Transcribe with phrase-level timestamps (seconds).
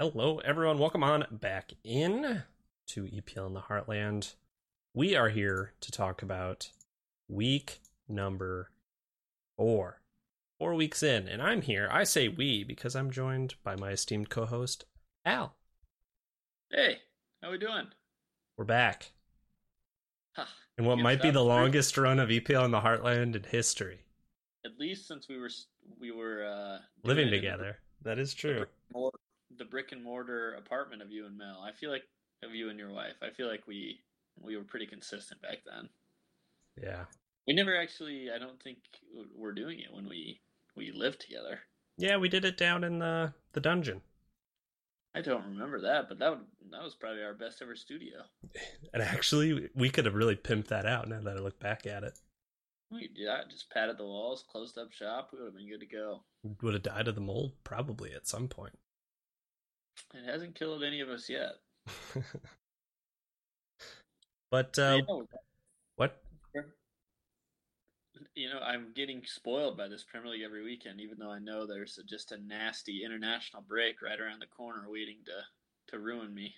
[0.00, 0.78] Hello, everyone.
[0.78, 2.44] Welcome on back in
[2.86, 4.36] to EPL in the Heartland.
[4.94, 6.70] We are here to talk about
[7.26, 8.70] week number
[9.56, 10.00] four.
[10.60, 11.88] Four weeks in, and I'm here.
[11.90, 14.84] I say we because I'm joined by my esteemed co host,
[15.24, 15.56] Al.
[16.70, 16.98] Hey,
[17.42, 17.88] how we doing?
[18.56, 19.10] We're back.
[20.36, 20.44] Huh.
[20.76, 24.02] And what might be the longest run of EPL in the Heartland in history.
[24.64, 25.50] At least since we were
[25.98, 27.78] we were uh, Living together.
[28.02, 28.58] That is true.
[28.58, 29.10] brick and mor-
[29.58, 31.64] The brick and mortar apartment of you and Mel.
[31.66, 32.04] I feel like
[32.42, 33.16] of you and your wife.
[33.22, 34.00] I feel like we
[34.40, 35.88] we were pretty consistent back then.
[36.80, 37.04] Yeah.
[37.46, 38.28] We never actually.
[38.34, 38.78] I don't think
[39.34, 40.40] we're doing it when we
[40.76, 41.60] we lived together.
[41.98, 44.02] Yeah, we did it down in the, the dungeon.
[45.14, 48.18] I don't remember that, but that would, that was probably our best ever studio.
[48.94, 52.04] And actually, we could have really pimped that out now that I look back at
[52.04, 52.18] it.
[52.90, 55.28] We yeah, just padded the walls, closed up shop.
[55.30, 56.22] We would have been good to go.
[56.62, 58.78] Would have died of the mold probably at some point.
[60.14, 61.54] It hasn't killed any of us yet.
[64.50, 65.26] but uh, You know,
[65.96, 66.22] what?
[68.34, 71.66] you know, I'm getting spoiled by this Premier League every weekend, even though I know
[71.66, 76.34] there's a, just a nasty international break right around the corner waiting to to ruin
[76.34, 76.54] me.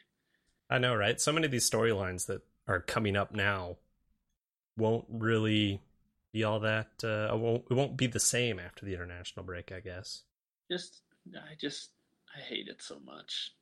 [0.68, 1.20] I know, right?
[1.20, 3.76] So many of these storylines that are coming up now
[4.76, 5.80] won't really
[6.32, 6.88] be all that.
[7.02, 10.22] Uh, won't it won't be the same after the international break, I guess.
[10.70, 11.02] Just,
[11.34, 11.90] I just,
[12.36, 13.52] I hate it so much.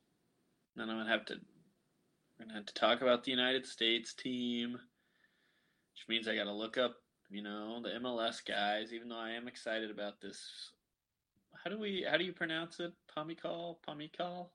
[0.77, 4.73] Then I'm gonna have to, I'm gonna have to talk about the United States team,
[4.73, 6.97] which means I got to look up,
[7.31, 8.93] you know, the MLS guys.
[8.93, 10.71] Even though I am excited about this.
[11.65, 12.07] How do we?
[12.09, 12.93] How do you pronounce it?
[13.17, 13.77] Pomykal?
[13.87, 14.49] Pomykal?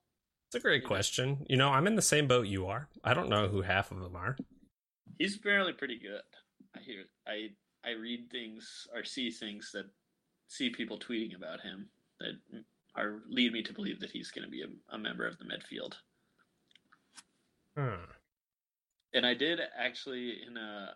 [0.46, 1.44] It's a great question.
[1.48, 2.88] You know, I'm in the same boat you are.
[3.02, 4.36] I don't know who half of them are.
[5.18, 6.22] He's apparently pretty good.
[6.76, 7.50] I hear I
[7.84, 9.86] I read things or see things that
[10.48, 11.88] see people tweeting about him
[12.20, 12.34] that
[12.96, 15.44] are lead me to believe that he's going to be a, a member of the
[15.44, 15.94] midfield.
[17.76, 18.04] Hmm.
[19.12, 20.94] And I did actually in a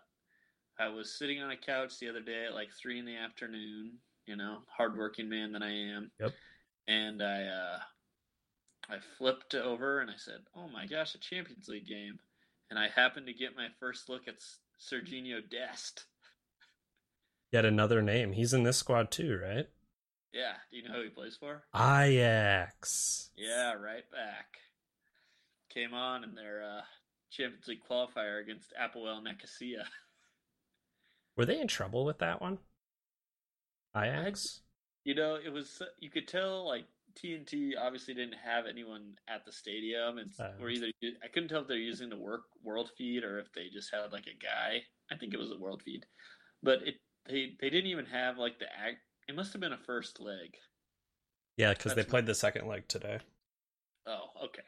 [0.79, 3.97] I was sitting on a couch the other day at like three in the afternoon.
[4.25, 6.11] You know, hardworking man that I am.
[6.19, 6.33] Yep.
[6.87, 7.79] And I uh,
[8.89, 12.19] I flipped over and I said, "Oh my gosh, a Champions League game!"
[12.69, 16.05] And I happened to get my first look at S- Serginho Dest.
[17.51, 18.33] Yet another name.
[18.33, 19.67] He's in this squad too, right?
[20.33, 21.63] Yeah, do you know who he plays for?
[21.75, 23.31] Ajax.
[23.35, 24.45] Yeah, right back.
[25.73, 26.81] Came on in their uh,
[27.31, 29.85] Champions League qualifier against Apoel Nicosia.
[31.37, 32.59] Were they in trouble with that one?
[33.95, 34.61] Ajax.
[35.03, 36.85] You know, it was you could tell like
[37.23, 40.51] TNT obviously didn't have anyone at the stadium, and Uh.
[40.61, 40.87] or either
[41.23, 44.11] I couldn't tell if they're using the work world feed or if they just had
[44.11, 44.83] like a guy.
[45.11, 46.05] I think it was a world feed,
[46.61, 46.95] but it
[47.27, 48.97] they they didn't even have like the act.
[49.29, 50.57] It must have been a first leg.
[51.55, 53.19] Yeah, because they played the second leg today.
[54.07, 54.63] Oh, okay.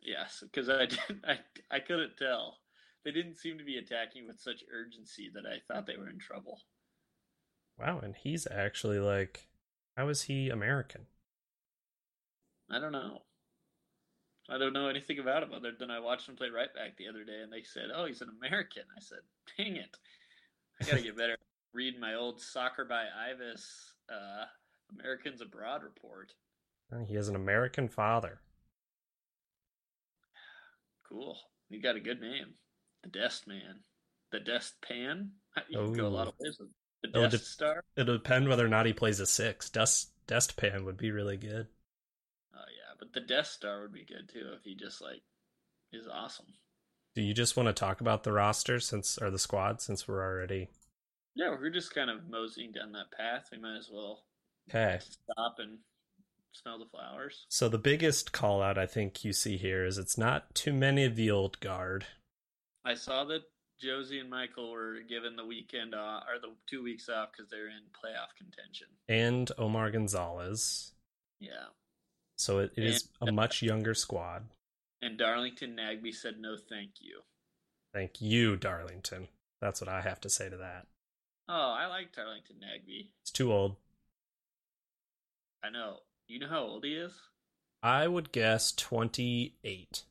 [0.00, 1.38] Yes, because I didn't, I
[1.70, 2.56] I couldn't tell.
[3.04, 6.18] They didn't seem to be attacking with such urgency that I thought they were in
[6.18, 6.62] trouble.
[7.78, 9.48] Wow, and he's actually like,
[9.98, 11.06] how is he American?
[12.70, 13.20] I don't know.
[14.48, 17.08] I don't know anything about him other than I watched him play right back the
[17.08, 19.20] other day, and they said, "Oh, he's an American." I said,
[19.58, 19.94] "Dang it!
[20.80, 21.36] I gotta get better."
[21.74, 24.44] Reading my old soccer by Ives uh,
[24.98, 26.32] Americans Abroad report.
[27.06, 28.40] He has an American father.
[31.08, 31.36] Cool.
[31.68, 32.54] You got a good name,
[33.02, 33.80] the Dest Man,
[34.32, 35.32] the Dest Pan.
[35.68, 36.68] You can go a lot of ways with
[37.02, 37.84] the Oh, Dest dep- Star.
[37.96, 39.68] It'll depend whether or not he plays a six.
[39.70, 40.10] Dust
[40.56, 41.66] pan would be really good.
[42.54, 45.22] Oh yeah, but the Death Star would be good too if he just like
[45.92, 46.46] is awesome.
[47.14, 50.22] Do you just want to talk about the roster since or the squad since we're
[50.22, 50.68] already
[51.38, 53.48] Yeah, we're just kind of moseying down that path.
[53.52, 54.24] We might as well
[54.68, 54.98] okay?
[55.00, 55.78] stop and
[56.52, 57.46] smell the flowers.
[57.48, 61.04] So the biggest call out I think you see here is it's not too many
[61.04, 62.06] of the old guard.
[62.84, 63.42] I saw that
[63.80, 67.68] Jozy and Michael were given the weekend off, or the two weeks off because they're
[67.68, 68.88] in playoff contention.
[69.08, 70.90] and Omar Gonzalez.
[71.38, 71.68] Yeah,
[72.36, 74.46] So it, it is a uh, much younger squad.
[75.00, 77.20] and Darlington Nagbe said no, thank you.
[77.94, 79.28] Thank you, Darlington.
[79.60, 80.88] That's what I have to say to that.
[81.48, 83.08] Oh, I like Darlington Nagbe.
[83.22, 83.76] He's too old.
[85.64, 85.98] I know.
[86.26, 87.12] You know how old he is?
[87.82, 90.02] I would guess 28.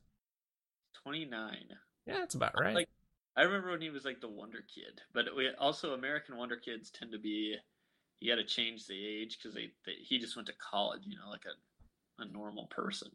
[1.04, 1.68] Twenty nine.
[2.06, 2.74] Yeah, that's about right.
[2.76, 2.90] Like
[3.36, 6.90] I remember when he was like the Wonder Kid, but we also American Wonder Kids
[6.90, 7.56] tend to be
[8.20, 11.18] you got to change the age because they, they he just went to college, you
[11.18, 13.10] know, like a a normal person.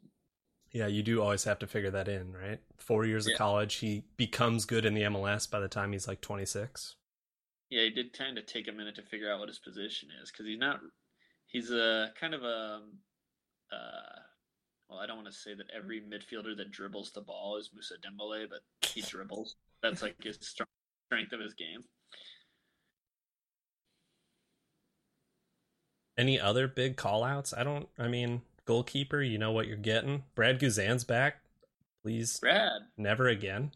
[0.71, 2.61] yeah, you do always have to figure that in, right?
[2.79, 3.33] Four years Yeah.
[3.35, 6.95] of college, he becomes good in the MLS by the time he's like 26.
[7.73, 10.31] Yeah, he did kind of take a minute to figure out what his position is
[10.31, 10.81] because he's not.
[11.47, 12.81] He's a kind of a.
[13.73, 14.21] Uh,
[14.91, 17.95] well, I don't want to say that every midfielder that dribbles the ball is Mousa
[18.05, 19.57] Dembele, but he dribbles.
[19.83, 21.81] That's like his strength of his game.
[26.19, 27.55] Any other big call outs?
[27.57, 30.25] I don't I mean, goalkeeper, you know what you're getting.
[30.35, 31.37] Brad Guzan's back.
[32.03, 32.83] Please Brad.
[32.99, 33.71] Never again.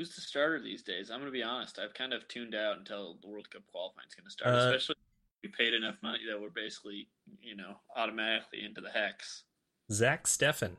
[0.00, 1.10] Who's the starter these days?
[1.10, 1.78] I'm going to be honest.
[1.78, 4.54] I've kind of tuned out until the World Cup qualifying is going to start.
[4.54, 4.94] Uh, Especially
[5.42, 7.08] we paid enough money that we're basically,
[7.42, 9.42] you know, automatically into the hex.
[9.92, 10.76] Zach Steffen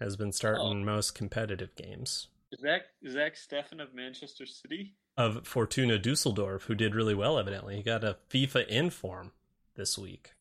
[0.00, 0.74] has been starting Oh.
[0.74, 2.26] most competitive games.
[2.60, 4.96] Zach Zach Steffen of Manchester City.
[5.16, 7.76] Of Fortuna Dusseldorf, who did really well evidently.
[7.76, 9.30] He got a FIFA inform
[9.76, 10.33] this week.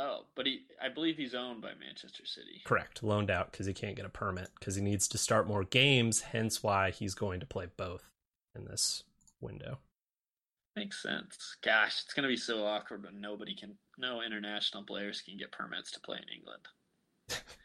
[0.00, 2.62] Oh, but he I believe he's owned by Manchester City.
[2.64, 3.02] Correct.
[3.02, 6.22] Loaned out because he can't get a permit because he needs to start more games,
[6.22, 8.08] hence why he's going to play both
[8.54, 9.04] in this
[9.42, 9.78] window.
[10.74, 11.56] Makes sense.
[11.62, 15.52] Gosh, it's going to be so awkward when nobody can no international players can get
[15.52, 16.62] permits to play in England.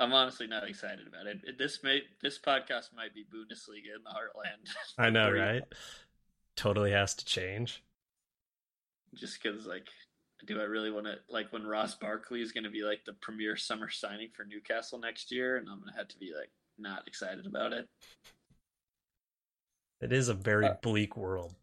[0.00, 1.58] I'm honestly not excited about it.
[1.58, 4.72] This may this podcast might be Bundesliga in the heartland.
[4.98, 5.64] I know, right?
[6.56, 7.82] Totally has to change.
[9.14, 9.88] Just because, like,
[10.46, 13.12] do I really want to like when Ross Barkley is going to be like the
[13.14, 16.50] premier summer signing for Newcastle next year, and I'm going to have to be like
[16.78, 17.88] not excited about it.
[20.00, 21.54] It is a very Uh, bleak world.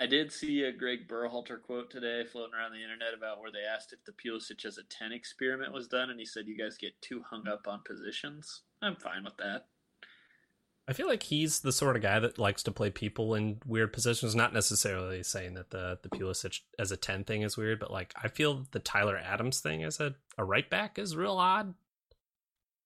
[0.00, 3.62] I did see a Greg Berhalter quote today floating around the internet about where they
[3.62, 6.76] asked if the Pulisic as a 10 experiment was done, and he said, You guys
[6.76, 8.62] get too hung up on positions.
[8.82, 9.66] I'm fine with that.
[10.86, 13.92] I feel like he's the sort of guy that likes to play people in weird
[13.92, 14.34] positions.
[14.34, 18.12] Not necessarily saying that the the Pulisic as a ten thing is weird, but like
[18.22, 21.74] I feel the Tyler Adams thing as a, a right back is real odd.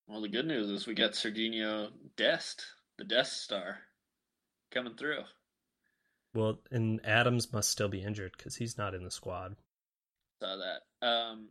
[0.07, 2.65] Well, the good news is we got Serginho Dest,
[2.97, 3.79] the Dest star,
[4.71, 5.23] coming through.
[6.35, 9.57] Well, and Adams must still be injured because he's not in the squad.
[10.41, 11.07] Saw that.
[11.07, 11.49] Um,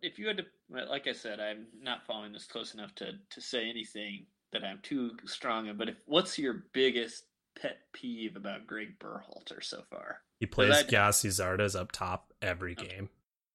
[0.00, 0.44] if you had to,
[0.88, 4.80] like I said, I'm not following this close enough to, to say anything that I'm
[4.82, 7.24] too strong in, but if what's your biggest
[7.60, 10.18] pet peeve about Greg Berhalter so far?
[10.38, 12.86] He plays Zardes up top every Okay.
[12.88, 13.10] game.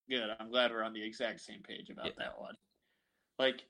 [0.09, 0.29] Good.
[0.39, 2.11] I'm glad we're on the exact same page about Yeah.
[2.19, 2.55] that one.
[3.39, 3.65] Like,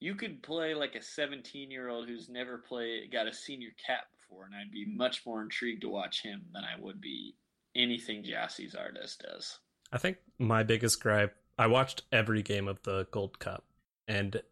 [0.00, 4.10] you could play like a 17 year old who's never played, got a senior cap
[4.12, 7.36] before, and I'd be much more intrigued to watch him than I would be
[7.74, 9.58] anything Gyasi Zardes does.
[9.92, 11.36] I think my biggest gripe.
[11.58, 13.64] I watched every game of the Gold Cup,
[14.08, 14.42] and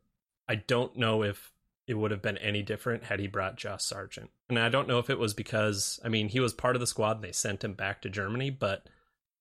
[0.48, 1.51] I don't know if
[1.86, 4.30] it would have been any different had he brought Josh Sargent.
[4.48, 6.86] And I don't know if it was because I mean he was part of the
[6.86, 8.86] squad and they sent him back to Germany, but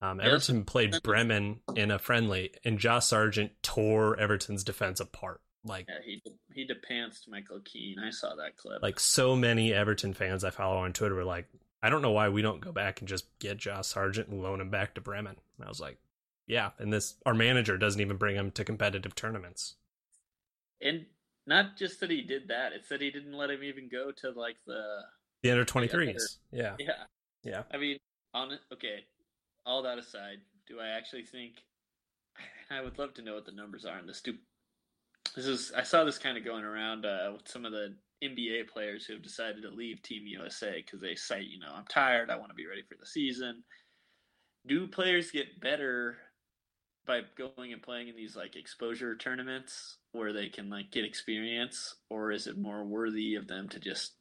[0.02, 0.28] um, Yes.
[0.28, 5.42] Everton played Bremen in a friendly, and Josh Sargent tore Everton's defense apart.
[5.64, 6.24] Like Yeah, he
[6.54, 8.00] he depantsed Michael Keane.
[8.00, 8.82] I saw that clip.
[8.82, 11.48] like so many Everton fans I follow on Twitter were like,
[11.84, 14.60] I don't know why we don't go back and just get Josh Sargent and loan
[14.60, 15.36] him back to Bremen.
[15.58, 16.00] And I was like,
[16.48, 16.72] yeah.
[16.80, 19.76] And this our manager doesn't even bring him to competitive tournaments.
[20.82, 21.06] and
[21.52, 24.32] not just that he did that; it's that he didn't let him even go to
[24.32, 25.02] like the
[25.44, 26.40] The under twenty threes.
[26.52, 26.76] Yeah.
[26.80, 27.04] yeah.
[27.44, 27.64] Yeah.
[27.74, 27.98] I mean,
[28.34, 28.62] on it.
[28.74, 29.00] Okay,
[29.66, 31.56] all that aside, do I actually think?
[32.72, 34.22] I would love to know what the numbers are in this.
[34.22, 34.34] Do
[35.36, 38.70] this is I saw this kind of going around uh, with some of the NBA
[38.70, 42.30] players who have decided to leave Team USA because they say, you know, I'm tired.
[42.30, 43.62] I want to be ready for the season.
[44.68, 46.18] Do players get better
[47.06, 51.96] by going and playing in these like exposure tournaments where they can like get experience,
[52.10, 54.14] or is it more worthy of them to just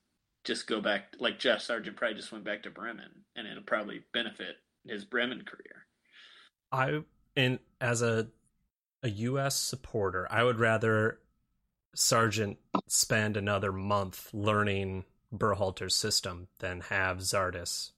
[0.44, 4.02] just go back like Jeff Sargent probably just went back to Bremen and it'll probably
[4.12, 4.56] benefit
[4.86, 5.86] his Bremen career.
[6.72, 7.02] I
[7.36, 8.28] and as a
[9.02, 11.20] a US supporter, I would rather
[11.94, 17.92] Sargent spend another month learning Berhalter's system than have Zardes.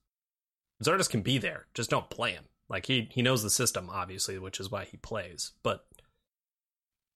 [0.83, 2.45] Zardes can be there, just don't play him.
[2.73, 5.52] Like he he knows the system obviously, which is why he plays.
[5.62, 5.87] But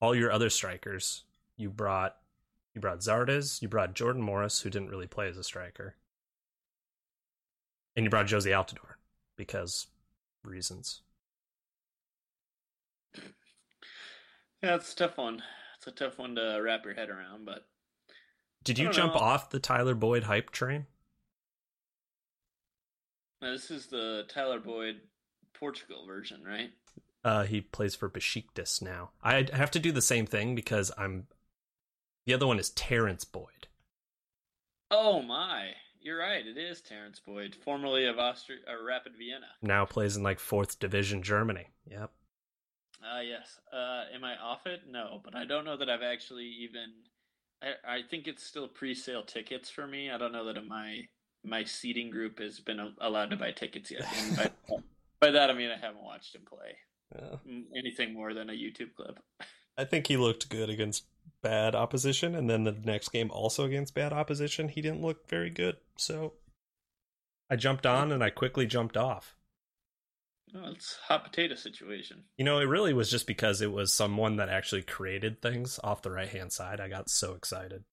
[0.03, 1.25] all your other strikers,
[1.57, 2.17] you brought
[2.75, 5.97] you brought Zardes, you brought Jordan Morris, who didn't really play as a striker,
[7.97, 8.97] and you brought Jozy Altidore
[9.35, 9.87] because
[10.45, 11.01] reasons.
[14.63, 15.43] Yeah, it's a tough one.
[15.79, 17.67] It's a tough one to wrap your head around, but
[18.63, 19.21] Did you jump know.
[19.21, 20.87] off the Tyler Boyd hype train?
[23.43, 25.01] uh, this is the Tyler Boyd
[25.59, 26.71] Portugal version, right?
[27.25, 29.11] Uh, he plays for Besiktas now.
[29.23, 31.27] I have to do the same thing because I'm.
[32.25, 33.67] The other one is Terrence Boyd.
[34.91, 35.71] Oh my,
[36.01, 36.47] you're right.
[36.47, 39.47] It is Terrence Boyd, formerly of Austria or Rapid Vienna.
[39.61, 41.67] Now plays in like fourth division Germany.
[41.91, 42.11] Yep.
[43.05, 43.59] Ah, yes.
[43.73, 44.83] Uh, am I off it?
[44.89, 46.93] No, but I don't know that I've actually even.
[47.63, 50.11] I, I think it's still pre-sale tickets for me.
[50.11, 51.03] I don't know that my
[51.45, 54.53] my seating group has been allowed to buy tickets yet.
[55.21, 56.77] By, that I mean I haven't watched him play
[57.15, 59.19] Mm, anything more than a YouTube clip.
[59.79, 61.05] I think he looked good against
[61.43, 65.51] bad opposition, and then the next game also against bad opposition, he didn't look very
[65.51, 65.77] good.
[65.97, 66.35] So
[67.51, 69.37] I jumped on and I quickly jumped off.
[70.55, 72.25] Oh, it's hot potato situation.
[72.39, 76.03] You know, it really was just because it was someone that actually created things off
[76.03, 76.81] the right hand side.
[76.81, 77.85] I got so excited.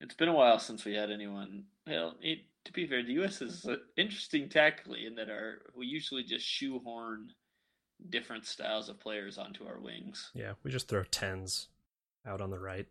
[0.00, 1.64] It's been a while since we had anyone.
[1.86, 3.40] Well, it, to be fair, the U.S.
[3.40, 7.30] is interesting tactically in that our we usually just shoehorn
[8.10, 10.30] different styles of players onto our wings.
[10.34, 11.68] Yeah, we just throw tens
[12.26, 12.86] out on the right.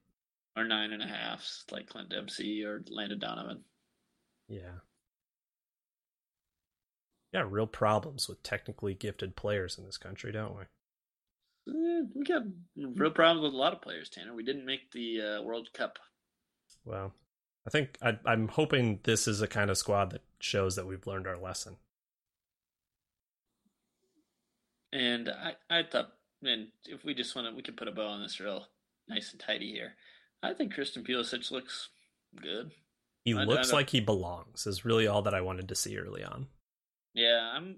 [0.57, 3.63] Or nine and a halfs, like Clint Dempsey or Landon Donovan.
[4.47, 4.79] Yeah.
[7.33, 10.63] Got real problems with technically gifted players in this country, don't we?
[11.67, 12.43] Eh, we got
[12.77, 14.33] real problems with a lot of players, Tanner.
[14.33, 15.99] We didn't make the uh, World Cup.
[16.85, 17.13] Well,
[17.67, 21.05] I think I, I'm hoping this is a kind of squad that shows that we've
[21.07, 21.77] learned our lesson.
[24.93, 28.07] And I, I thought, man, if we just want to, we could put a bow
[28.07, 28.67] on this real
[29.09, 29.93] nice and tidy here.
[30.41, 31.89] I think Christian Pulisic looks
[32.41, 32.71] good.
[33.25, 34.67] He I, looks I like he belongs.
[34.67, 36.47] Is really all that I wanted to see early on.
[37.13, 37.77] Yeah, I'm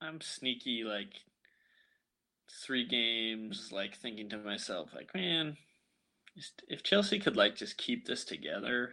[0.00, 1.12] I'm sneaky like
[2.64, 5.56] three games, like thinking to myself, like, man,
[6.68, 8.90] if Chelsea could like just keep this together,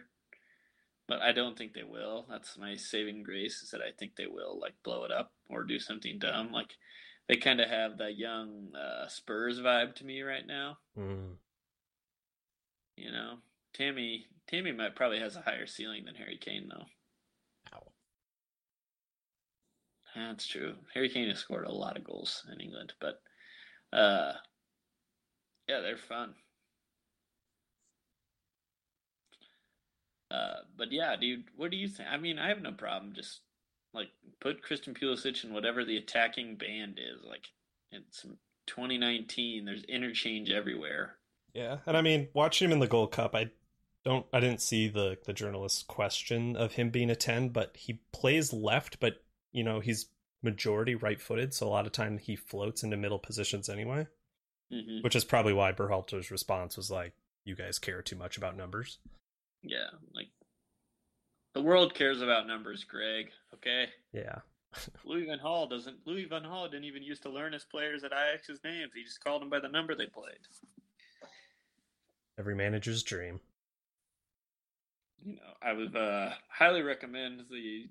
[1.06, 2.26] but I don't think they will.
[2.28, 5.64] That's my saving grace is that I think they will like blow it up or
[5.64, 6.52] do something dumb.
[6.52, 6.74] Like
[7.28, 10.78] they kind of have that young uh, Spurs vibe to me right now.
[10.98, 11.36] Mm.
[12.96, 13.34] You know,
[13.74, 16.84] Tammy Tammy might probably has a higher ceiling than Harry Kane though.
[17.74, 17.82] Ow.
[20.14, 20.74] That's true.
[20.94, 23.20] Harry Kane has scored a lot of goals in England, but
[23.92, 24.32] uh,
[25.68, 26.34] yeah, they're fun.
[30.30, 32.08] Uh, but yeah, dude, what do you think?
[32.10, 33.40] I mean, I have no problem just
[33.94, 34.08] like
[34.40, 37.24] put Christian Pulisic in whatever the attacking band is.
[37.26, 37.46] Like
[37.90, 38.22] it's
[38.66, 39.64] 2019.
[39.64, 41.16] There's interchange everywhere.
[41.54, 43.50] Yeah, and I mean, watching him in the Gold Cup, I
[44.04, 48.00] don't, I didn't see the the journalist's question of him being a ten, but he
[48.12, 50.06] plays left, but you know he's
[50.42, 54.06] majority right-footed, so a lot of time he floats into middle positions anyway.
[54.72, 55.02] Mm-hmm.
[55.02, 58.98] Which is probably why Berhalter's response was like, "You guys care too much about numbers."
[59.62, 60.28] Yeah, like
[61.54, 63.30] the world cares about numbers, Greg.
[63.54, 63.86] Okay.
[64.12, 64.38] Yeah.
[65.04, 65.96] Louis Van Gaal doesn't.
[66.06, 68.92] Louis Van Gaal didn't even used to learn his players at Ajax's names.
[68.94, 70.38] He just called them by the number they played.
[72.38, 73.40] Every manager's dream.
[75.24, 77.86] You know, I would uh, highly recommend the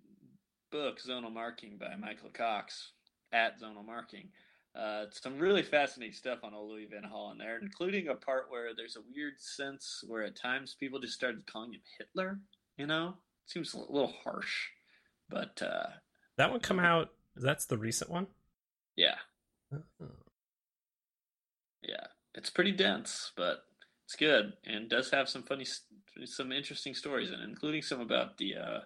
[0.72, 2.92] book Zonal Marking by Michael Cox
[3.34, 4.30] at Zonal Marking.
[4.76, 8.76] Uh, some really fascinating stuff on old Louis Van in there, including a part where
[8.76, 12.40] there's a weird sense where at times people just started calling him Hitler.
[12.78, 13.16] You know,
[13.48, 14.68] seems a little harsh,
[15.30, 15.88] but uh,
[16.38, 17.10] that one come out.
[17.36, 18.28] That's the recent one.
[18.96, 19.16] Yeah.
[19.74, 20.06] Oh.
[21.82, 23.64] Yeah, it's pretty dense, but
[24.06, 25.66] it's good and does have some funny,
[26.26, 28.80] some interesting stories in it, including some about the uh,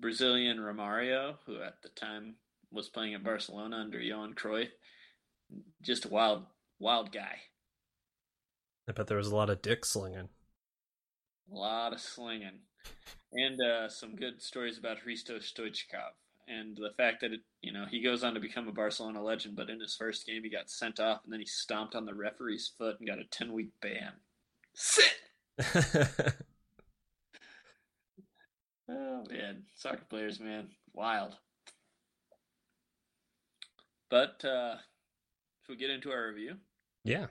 [0.00, 2.36] Brazilian Romario, who at the time
[2.76, 4.68] was playing at Barcelona under Johan Cruyff.
[5.82, 6.44] Just a wild,
[6.78, 7.38] wild guy.
[8.88, 10.28] I bet there was a lot of dick slinging.
[11.50, 12.60] A lot of slinging.
[13.32, 16.12] And uh, some good stories about Hristo Stoichkov
[16.48, 19.56] and the fact that it, you know he goes on to become a Barcelona legend,
[19.56, 22.14] but in his first game he got sent off and then he stomped on the
[22.14, 24.12] referee's foot and got a ten week ban.
[24.74, 25.14] Sit.
[28.88, 31.36] oh man, soccer players, man, wild.
[34.10, 34.76] But uh,
[35.62, 36.54] should we get into our review?
[37.04, 37.26] Yeah.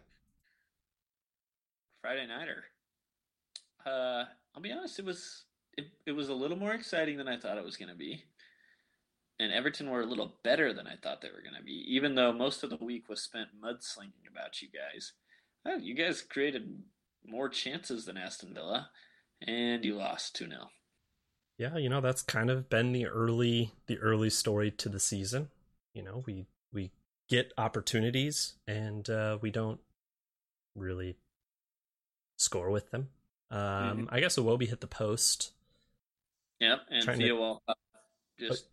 [2.02, 2.66] Friday Nighter.
[3.86, 5.46] Uh, I'll be honest, it was
[5.78, 8.24] it, it was a little more exciting than I thought it was going to be.
[9.40, 12.16] And Everton were a little better than I thought they were going to be, even
[12.16, 15.12] though most of the week was spent mudslinging about you guys.
[15.66, 16.84] Oh, you guys created
[17.28, 18.90] more chances than Aston Villa,
[19.46, 20.70] and you lost 2 0.
[21.58, 25.50] Yeah, you know, that's kind of been the early the early story to the season.
[25.94, 26.92] You know, we we
[27.28, 29.80] get opportunities and uh, we don't
[30.76, 31.16] really
[32.38, 33.10] score with them.
[33.50, 34.06] Um, mm-hmm.
[34.10, 35.52] I guess Iwobi hit the post.
[36.60, 37.78] Yep, and Theo Walcott
[38.40, 38.66] just.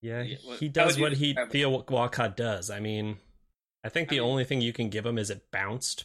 [0.00, 2.70] Yeah, he does what he Theo Walcott does.
[2.70, 3.16] I mean,
[3.82, 6.04] I think the I mean, only thing you can give him is it bounced,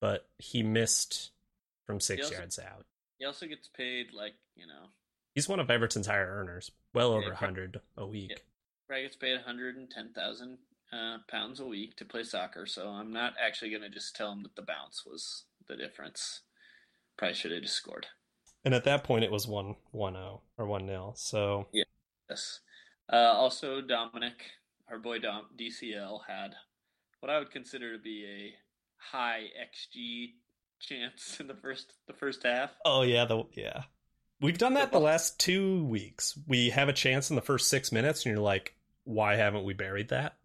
[0.00, 1.30] but he missed
[1.86, 2.86] from six also, yards out.
[3.18, 4.90] He also gets paid like you know.
[5.34, 8.42] He's one of Everton's higher earners, well over a hundred a week.
[8.88, 10.58] Right, gets paid one hundred and ten thousand
[10.92, 12.66] uh, pounds a week to play soccer.
[12.66, 16.42] So I'm not actually going to just tell him that the bounce was the difference.
[17.16, 18.06] Probably should have just scored.
[18.64, 21.84] And at that point, it was one one zero oh, or one 0 So yeah,
[22.28, 22.60] yes.
[23.12, 24.42] Uh, also, Dominic,
[24.90, 26.54] our boy Dom DCL had
[27.20, 28.54] what I would consider to be a
[28.96, 30.32] high xG
[30.80, 32.70] chance in the first the first half.
[32.84, 33.82] Oh yeah, the yeah.
[34.40, 36.38] We've done that the last two weeks.
[36.46, 38.74] We have a chance in the first six minutes, and you're like,
[39.04, 40.36] why haven't we buried that?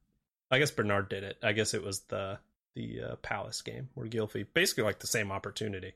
[0.49, 1.37] I guess Bernard did it.
[1.43, 2.39] I guess it was the
[2.73, 5.93] the uh, Palace game where Gylfi basically like the same opportunity,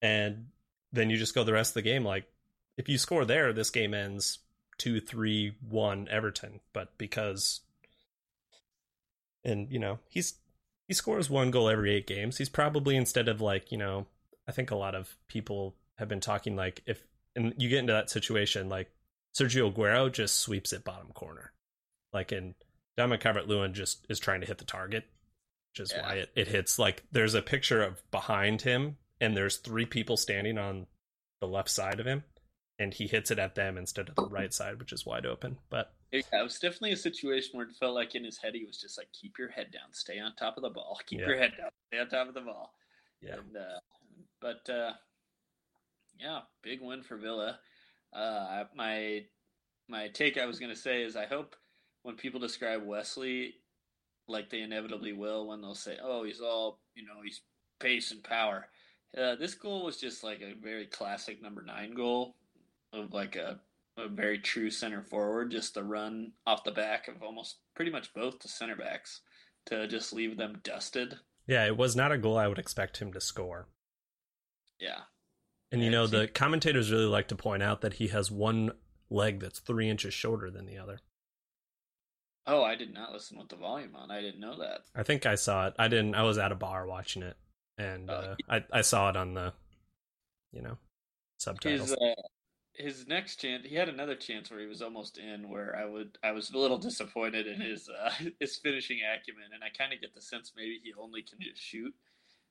[0.00, 0.46] and
[0.92, 2.24] then you just go the rest of the game like
[2.76, 4.38] if you score there, this game ends
[4.78, 6.60] two three one Everton.
[6.72, 7.60] But because
[9.44, 10.34] and you know he's
[10.86, 14.06] he scores one goal every eight games, he's probably instead of like you know
[14.48, 17.02] I think a lot of people have been talking like if
[17.36, 18.90] and you get into that situation like
[19.36, 21.52] Sergio Aguero just sweeps it bottom corner,
[22.12, 22.54] like in
[22.96, 25.04] Dominic Calvert Lewin just is trying to hit the target,
[25.72, 26.02] which is yeah.
[26.02, 26.78] why it, it hits.
[26.78, 30.86] Like there's a picture of behind him, and there's three people standing on
[31.40, 32.22] the left side of him,
[32.78, 35.58] and he hits it at them instead of the right side, which is wide open.
[35.68, 38.64] But yeah, it was definitely a situation where it felt like in his head he
[38.64, 41.26] was just like, "Keep your head down, stay on top of the ball, keep yeah.
[41.26, 42.72] your head down, stay on top of the ball."
[43.20, 43.34] Yeah.
[43.34, 43.80] And, uh,
[44.40, 44.92] but uh,
[46.18, 47.58] yeah, big win for Villa.
[48.12, 49.24] Uh, my
[49.88, 51.56] my take I was going to say is I hope
[52.02, 53.54] when people describe Wesley
[54.28, 57.42] like they inevitably will when they'll say, "Oh, he's all you know, he's
[57.80, 58.66] pace and power."
[59.16, 62.36] Uh, this goal was just like a very classic number nine goal
[62.92, 63.60] of like a,
[63.96, 68.12] a very true center forward, just a run off the back of almost pretty much
[68.14, 69.20] both the center backs
[69.66, 71.14] to just leave them dusted.
[71.46, 73.68] Yeah, it was not a goal I would expect him to score.
[74.80, 75.00] Yeah,
[75.74, 78.72] and you know, the commentators really like to point out that he has one
[79.10, 81.00] leg that's three inches shorter than the other.
[82.46, 84.10] Oh, I did not listen with the volume on.
[84.10, 84.82] I didn't know that.
[84.94, 85.74] I think I saw it.
[85.78, 86.14] I didn't.
[86.14, 87.36] I was at a bar watching it,
[87.76, 89.52] and oh, uh, I I saw it on the,
[90.52, 90.78] you know,
[91.38, 91.90] subtitles.
[91.90, 92.22] His, uh,
[92.74, 95.48] his next chance, he had another chance where he was almost in.
[95.48, 99.64] Where I would, I was a little disappointed in his uh, his finishing acumen, and
[99.64, 101.94] I kind of get the sense maybe he only can just shoot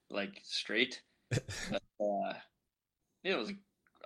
[0.09, 1.03] like straight.
[1.29, 2.33] but, uh,
[3.23, 3.59] it was an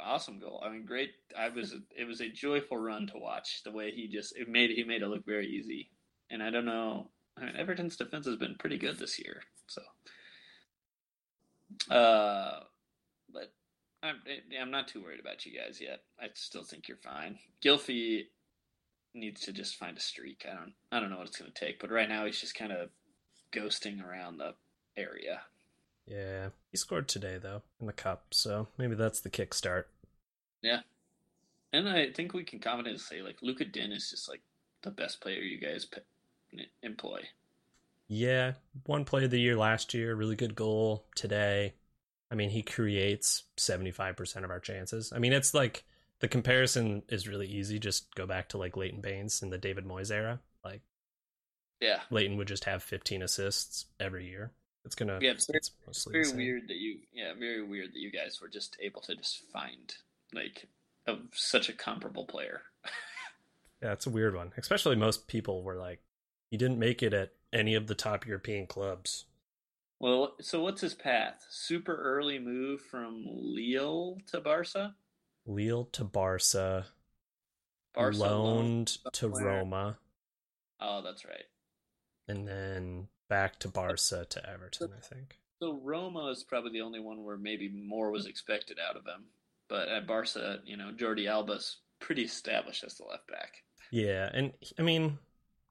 [0.04, 0.64] awesome goal.
[0.66, 1.12] I mean, great.
[1.38, 1.76] I was.
[1.98, 3.62] It was a joyful run to watch.
[3.64, 5.90] The way he just it made he made it look very easy.
[6.30, 7.10] And I don't know.
[7.38, 9.42] I mean, Everton's defense has been pretty good this year.
[9.68, 9.82] So,
[11.94, 12.60] uh,
[13.32, 13.54] but
[14.04, 14.16] I'm
[14.60, 16.02] I'm not too worried about you guys yet.
[16.20, 17.40] I still think you're fine.
[17.64, 18.24] Gylfi
[19.14, 20.46] needs to just find a streak.
[20.50, 22.56] I don't I don't know what it's going to take, but right now he's just
[22.56, 22.90] kind of
[23.54, 24.54] ghosting around the
[24.96, 25.42] area.
[26.08, 29.86] Yeah, he scored today though in the cup, so maybe that's the kickstart.
[30.62, 30.80] Yeah,
[31.74, 34.42] and I think we can confidently say like Luca Digne is just like
[34.84, 35.86] the best player you guys
[36.82, 37.22] employ.
[38.08, 38.54] Yeah,
[38.86, 41.74] one play of the year last year, really good goal today.
[42.32, 45.12] I mean, he creates seventy five percent of our chances.
[45.14, 45.84] I mean, it's like
[46.20, 47.80] the comparison is really easy.
[47.80, 50.40] Just go back to like Leighton Baines in the David Moyes era.
[50.64, 50.82] Like,
[51.82, 54.52] yeah, Leighton would just have fifteen assists every year.
[54.88, 55.20] It's gonna.
[55.22, 57.00] Yeah, it's very, it's very weird that you.
[57.14, 59.94] Yeah, very weird that you guys were just able to just find
[60.34, 60.70] like
[61.06, 62.62] a, such a comparable player.
[63.84, 64.54] yeah, it's a weird one.
[64.56, 66.00] Especially most people were like,
[66.50, 69.26] he didn't make it at any of the top European clubs.
[70.00, 71.46] Well, so what's his path?
[71.50, 74.96] Super early move from Lille to Barca.
[75.46, 76.86] Lille to Barca.
[77.94, 79.98] Barca loaned to Roma.
[80.80, 81.46] Oh, that's right.
[82.30, 85.38] And then back to Barca to Everton, I think.
[85.62, 89.26] So Roma is probably the only one where maybe more was expected out of him.
[89.70, 93.64] But at Barca, you know, Jordi Alba's pretty established as the left back.
[93.92, 95.18] Yeah, and I mean,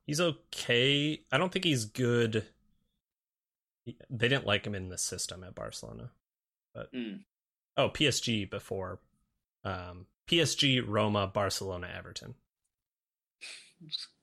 [0.06, 1.20] he's okay.
[1.30, 2.44] I don't think he's good.
[3.86, 6.10] They didn't like him in the system at Barcelona.
[6.74, 7.20] But mm.
[7.76, 8.98] oh, PSG before
[9.64, 12.34] um, PSG, Roma, Barcelona, Everton.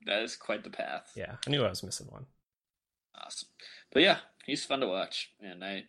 [0.06, 1.12] That is quite the path.
[1.16, 2.26] Yeah, I knew I was missing one.
[3.16, 3.50] Awesome.
[3.92, 5.84] But yeah, he's fun to watch, and I'm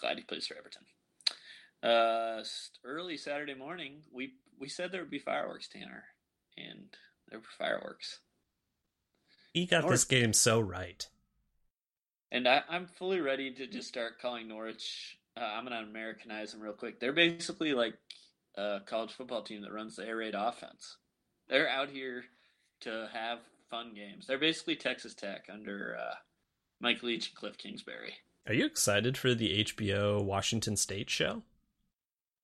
[0.00, 0.82] glad he plays for Everton.
[1.82, 2.42] Uh,
[2.84, 6.04] early Saturday morning, we we said there would be fireworks, Tanner,
[6.56, 6.88] and
[7.28, 8.20] there were fireworks.
[9.52, 11.06] He got this game so right.
[12.30, 15.18] And I, am fully ready to just start calling Norwich.
[15.36, 17.00] Uh, I'm going to Americanize them real quick.
[17.00, 17.94] They're basically like
[18.56, 20.98] a college football team that runs the air raid offense.
[21.48, 22.24] They're out here
[22.80, 23.38] to have
[23.70, 24.26] fun games.
[24.26, 26.14] They're basically Texas Tech under uh,
[26.80, 28.14] Mike Leach and Cliff Kingsbury.
[28.46, 31.42] Are you excited for the HBO Washington State show?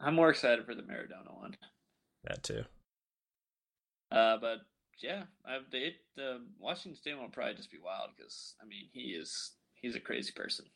[0.01, 1.57] I'm more excited for the Maradona one.
[2.25, 2.65] That too.
[4.11, 4.59] Uh, but
[5.01, 8.89] yeah, I, it, the Washington State one will probably just be wild because I mean
[8.93, 10.67] he is he's a crazy person.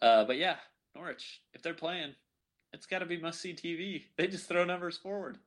[0.00, 0.56] Uh, but yeah,
[0.94, 2.14] Norwich, if they're playing,
[2.72, 4.04] it's got to be must see TV.
[4.16, 5.38] They just throw numbers forward.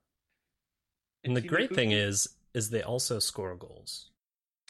[1.24, 4.11] And, and the great thing is, is they also score goals.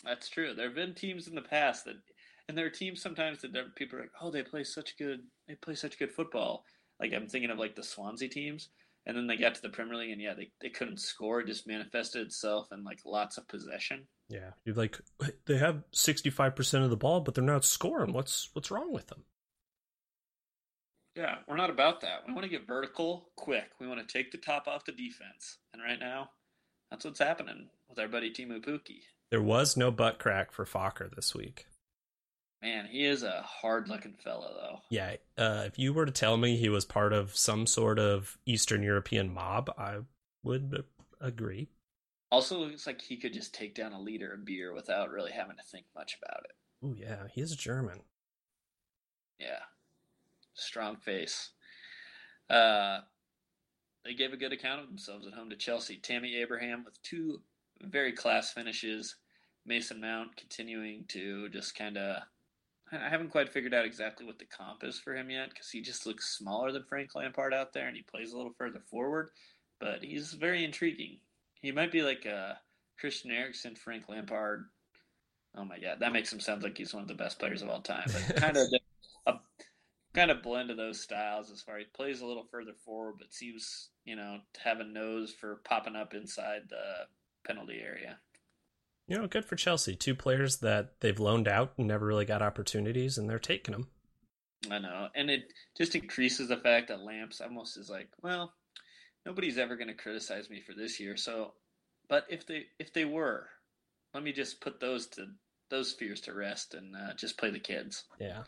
[0.03, 0.53] That's true.
[0.53, 1.95] There have been teams in the past that,
[2.47, 5.55] and there are teams sometimes that people are like, oh, they play such good, they
[5.55, 6.63] play such good football.
[6.99, 8.69] Like I'm thinking of like the Swansea teams,
[9.05, 11.41] and then they got to the Premier League, and yeah, they, they couldn't score.
[11.41, 14.07] It just manifested itself in like lots of possession.
[14.29, 14.99] Yeah, you're like
[15.45, 18.13] they have 65 percent of the ball, but they're not scoring.
[18.13, 19.23] What's what's wrong with them?
[21.15, 22.21] Yeah, we're not about that.
[22.25, 23.71] We want to get vertical quick.
[23.79, 26.29] We want to take the top off the defense, and right now,
[26.89, 29.01] that's what's happening with our buddy Teemu Pukki.
[29.31, 31.65] There was no butt crack for Fokker this week.
[32.61, 34.79] Man, he is a hard looking fella, though.
[34.89, 38.37] Yeah, uh, if you were to tell me he was part of some sort of
[38.45, 39.99] Eastern European mob, I
[40.43, 40.83] would
[41.19, 41.69] agree.
[42.29, 45.55] Also, looks like he could just take down a liter of beer without really having
[45.55, 46.55] to think much about it.
[46.83, 48.01] Oh yeah, he is German.
[49.39, 49.59] Yeah,
[50.53, 51.49] strong face.
[52.49, 52.99] Uh,
[54.03, 55.97] they gave a good account of themselves at home to Chelsea.
[55.97, 57.41] Tammy Abraham with two
[57.81, 59.15] very class finishes.
[59.65, 62.23] Mason Mount continuing to just kind of
[62.91, 65.81] I haven't quite figured out exactly what the comp is for him yet because he
[65.81, 69.29] just looks smaller than Frank Lampard out there and he plays a little further forward,
[69.79, 71.19] but he's very intriguing.
[71.61, 72.59] He might be like a
[72.99, 74.65] Christian Eriksen, Frank Lampard.
[75.55, 77.69] Oh my god, that makes him sound like he's one of the best players of
[77.69, 78.07] all time.
[78.07, 78.67] But kind of
[79.25, 79.33] a
[80.13, 83.15] kind of blend of those styles as far as he plays a little further forward,
[83.19, 87.05] but seems you know to have a nose for popping up inside the
[87.45, 88.17] penalty area
[89.11, 89.93] you know, good for Chelsea.
[89.93, 93.89] Two players that they've loaned out and never really got opportunities, and they're taking them.
[94.71, 98.53] I know, and it just increases the fact that Lamps almost is like, well,
[99.25, 101.17] nobody's ever going to criticize me for this year.
[101.17, 101.55] So,
[102.07, 103.49] but if they if they were,
[104.13, 105.27] let me just put those to
[105.69, 108.05] those fears to rest and uh, just play the kids.
[108.17, 108.43] Yeah.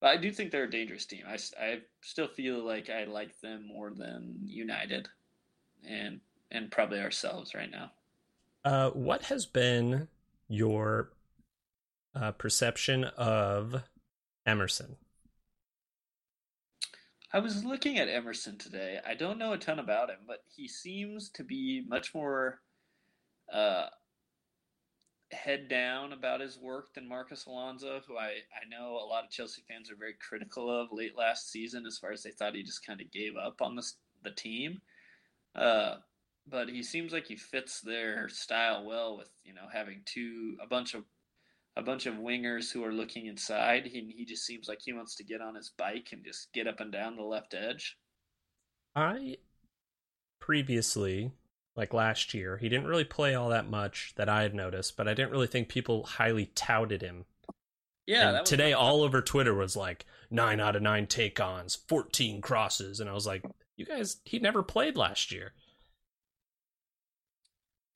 [0.00, 1.24] But I do think they're a dangerous team.
[1.26, 5.08] I, I still feel like I like them more than United,
[5.84, 6.20] and
[6.52, 7.90] and probably ourselves right now.
[8.64, 10.08] Uh, what has been
[10.48, 11.10] your
[12.14, 13.82] uh, perception of
[14.46, 14.96] Emerson?
[17.32, 18.98] I was looking at Emerson today.
[19.06, 22.60] I don't know a ton about him, but he seems to be much more
[23.52, 23.86] uh,
[25.32, 29.30] head down about his work than Marcos Alonso, who I, I know a lot of
[29.30, 32.62] Chelsea fans are very critical of late last season as far as they thought he
[32.62, 33.90] just kind of gave up on the,
[34.22, 34.82] the team.
[35.54, 35.96] Uh,
[36.46, 40.66] but he seems like he fits their style well with you know having two a
[40.66, 41.04] bunch of
[41.76, 43.86] a bunch of wingers who are looking inside.
[43.86, 46.66] He he just seems like he wants to get on his bike and just get
[46.66, 47.96] up and down the left edge.
[48.94, 49.38] I
[50.40, 51.32] previously
[51.74, 55.08] like last year, he didn't really play all that much that I had noticed, but
[55.08, 57.24] I didn't really think people highly touted him.
[58.06, 63.00] Yeah, today all over Twitter was like nine out of nine take ons, fourteen crosses,
[63.00, 63.44] and I was like,
[63.76, 65.52] you guys, he never played last year.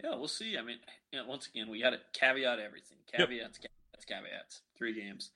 [0.02, 0.58] Yeah, we'll see.
[0.58, 0.78] I mean,
[1.12, 2.98] you know, once again, we got to caveat everything.
[3.10, 3.70] Caveats, yep.
[3.94, 4.60] caveats, caveats.
[4.76, 5.30] Three games,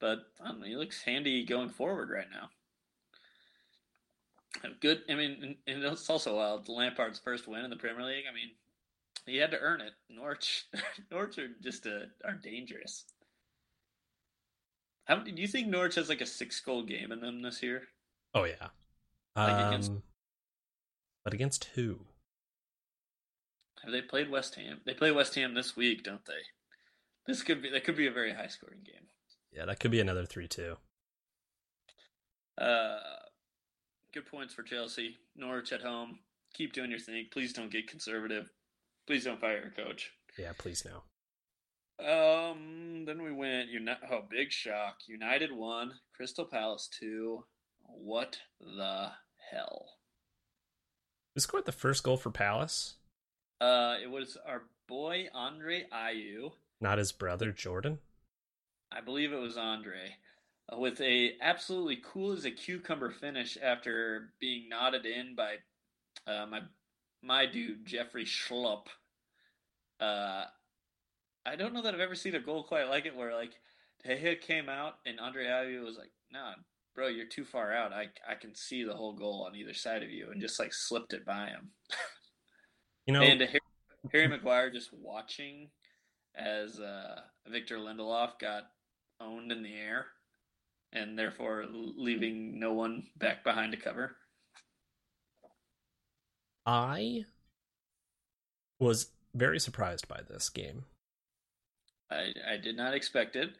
[0.00, 2.48] but um, he looks handy going forward right now.
[4.80, 5.02] Good.
[5.08, 6.68] I mean, and it's also wild.
[6.68, 8.24] Lampard's first win in the Premier League.
[8.30, 8.50] I mean,
[9.26, 9.92] he had to earn it.
[10.08, 10.66] Norwich,
[11.10, 13.04] Norwich are just a, are dangerous.
[15.04, 17.82] How do you think Norwich has like a six goal game in them this year?
[18.34, 18.68] Oh yeah.
[19.36, 19.92] Like um, against...
[21.24, 22.00] but against who?
[23.84, 24.80] Have they played West Ham?
[24.84, 26.42] They play West Ham this week, don't they?
[27.26, 29.06] This could be that could be a very high scoring game.
[29.52, 30.76] Yeah, that could be another three two.
[32.58, 32.98] Uh,
[34.12, 35.16] good points for Chelsea.
[35.36, 36.18] Norwich at home.
[36.54, 37.26] Keep doing your thing.
[37.32, 38.50] Please don't get conservative.
[39.06, 40.10] Please don't fire your coach.
[40.38, 41.02] Yeah, please no.
[42.00, 43.70] Um, then we went.
[43.70, 44.96] Uni- oh, big shock!
[45.06, 47.44] United one, Crystal Palace two.
[47.82, 49.12] What the
[49.50, 49.86] hell?
[51.34, 52.96] Who scored the first goal for Palace?
[53.60, 56.52] Uh, it was our boy Andre Ayew.
[56.80, 57.98] Not his brother Jordan.
[58.90, 60.16] I believe it was Andre,
[60.72, 65.56] uh, with a absolutely cool as a cucumber finish after being knotted in by
[66.26, 66.60] uh, my
[67.22, 68.86] my dude Jeffrey Schlupp.
[70.00, 70.46] Uh,
[71.44, 73.52] I don't know that I've ever seen a goal quite like it, where like
[74.02, 76.54] hit came out and Andre Ayew was like, "Nah,
[76.94, 77.92] bro, you're too far out.
[77.92, 80.72] I I can see the whole goal on either side of you," and just like
[80.72, 81.70] slipped it by him.
[83.06, 83.60] You know, and Harry,
[84.12, 85.68] Harry Maguire just watching
[86.34, 88.64] as uh, Victor Lindelof got
[89.20, 90.06] owned in the air,
[90.92, 94.16] and therefore leaving no one back behind to cover.
[96.66, 97.24] I
[98.78, 100.84] was very surprised by this game.
[102.10, 103.50] I, I did not expect it.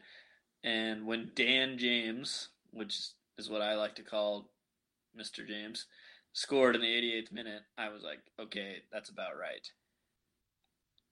[0.63, 2.99] And when Dan James, which
[3.37, 4.49] is what I like to call
[5.17, 5.47] Mr.
[5.47, 5.85] James,
[6.33, 9.67] scored in the 88th minute, I was like, okay, that's about right.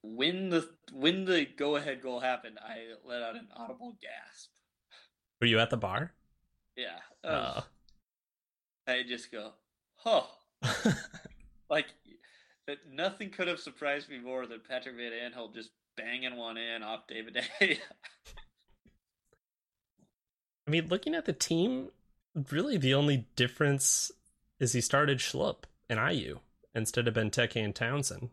[0.01, 4.49] when the when the go ahead goal happened, I let out an audible gasp.
[5.41, 6.13] Were you at the bar?
[6.75, 6.99] Yeah.
[7.23, 7.65] Oh.
[8.88, 9.51] I just go,
[9.97, 10.23] huh.
[11.69, 11.88] like
[12.67, 16.84] that nothing could have surprised me more than Patrick Van Aanholt just banging one in
[16.84, 17.79] off David Day.
[20.67, 21.89] I mean, looking at the team,
[22.51, 24.12] really the only difference
[24.60, 26.39] is he started Schlupp and Ayew
[26.76, 28.30] instead of Benteke and Townsend.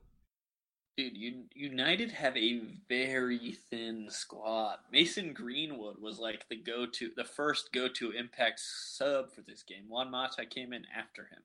[0.97, 4.79] Dude, United have a very thin squad.
[4.91, 9.85] Mason Greenwood was like the go-to, the first go-to impact sub for this game.
[9.89, 11.43] Juan Mata came in after him.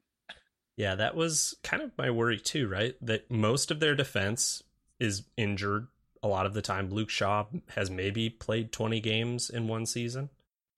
[0.78, 2.96] Yeah, that was kind of my worry too, right?
[3.02, 4.64] That most of their defense
[5.02, 5.88] is injured
[6.24, 6.90] a lot of the time.
[6.90, 10.30] Luke Shaw has maybe played 20 games in one season.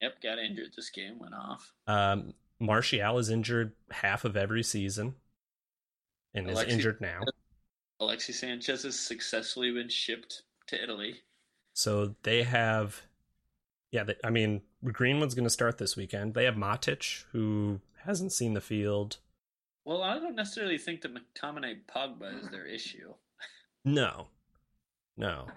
[0.01, 1.71] Yep, got injured this game, went off.
[1.85, 5.15] Um, Martial is injured half of every season
[6.33, 7.21] and Alexi, is injured now.
[8.01, 11.21] Alexi Sanchez has successfully been shipped to Italy.
[11.73, 13.01] So they have,
[13.91, 16.33] yeah, they, I mean, Greenwood's going to start this weekend.
[16.33, 19.17] They have Matic, who hasn't seen the field.
[19.85, 23.13] Well, I don't necessarily think that McTominay Pogba is their issue.
[23.83, 24.27] No,
[25.17, 25.47] no.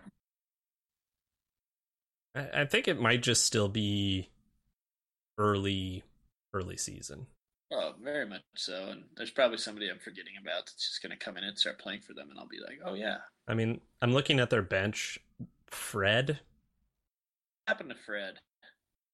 [2.35, 4.31] I, I think it might just still be
[5.39, 6.03] early,
[6.57, 7.27] early season.
[7.73, 8.89] Oh, very much so.
[8.91, 11.79] And there's probably somebody I'm forgetting about that's just going to come in and start
[11.79, 13.19] playing for them, and I'll be like, oh yeah.
[13.49, 15.19] I mean, I'm looking at their bench.
[15.67, 16.29] Fred.
[16.29, 16.39] What
[17.69, 18.35] happened to Fred?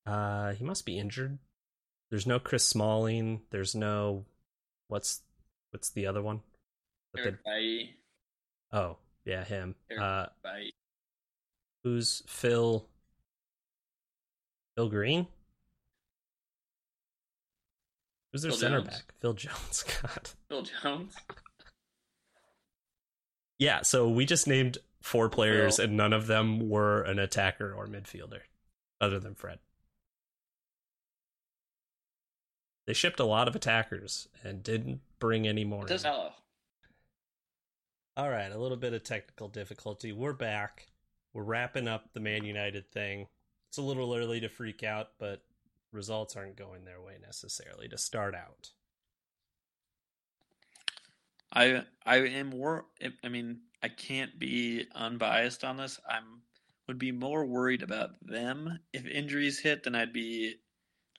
[0.07, 1.39] Uh, he must be injured.
[2.11, 3.43] There's no Chris Smalling.
[3.51, 4.27] There's no
[4.89, 5.23] what's
[5.71, 6.41] what's the other one?
[7.17, 7.89] Eric the...
[8.73, 9.77] Oh yeah, him.
[9.91, 10.27] Eric uh,
[11.85, 12.87] who's Phil?
[14.77, 15.27] Phil Green?
[18.33, 18.89] Who's their Phil center Jones.
[18.91, 19.15] back?
[19.21, 19.85] Phil Jones.
[20.03, 20.29] God.
[20.49, 21.15] Phil Jones.
[23.59, 25.87] yeah, so we just named four players Phil.
[25.87, 28.41] and none of them were an attacker or midfielder
[29.01, 29.59] other than Fred.
[32.87, 35.87] They shipped a lot of attackers and didn't bring any more.
[35.87, 36.31] Does hello?
[38.17, 40.13] All right, a little bit of technical difficulty.
[40.13, 40.89] We're back.
[41.33, 43.29] We're wrapping up the Man United thing.
[43.71, 45.43] It's a little early to freak out, but
[45.93, 48.71] results aren't going their way necessarily to start out.
[51.55, 52.87] I I am more
[53.23, 56.01] I mean, I can't be unbiased on this.
[56.09, 56.43] I'm
[56.89, 60.57] would be more worried about them if injuries hit than I'd be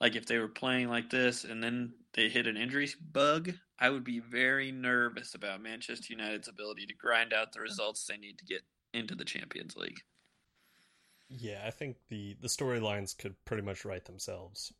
[0.01, 3.89] like if they were playing like this and then they hit an injury bug, I
[3.89, 8.37] would be very nervous about Manchester United's ability to grind out the results they need
[8.39, 8.61] to get
[8.93, 10.01] into the Champions League.
[11.35, 14.71] Yeah, I think the the storylines could pretty much write themselves.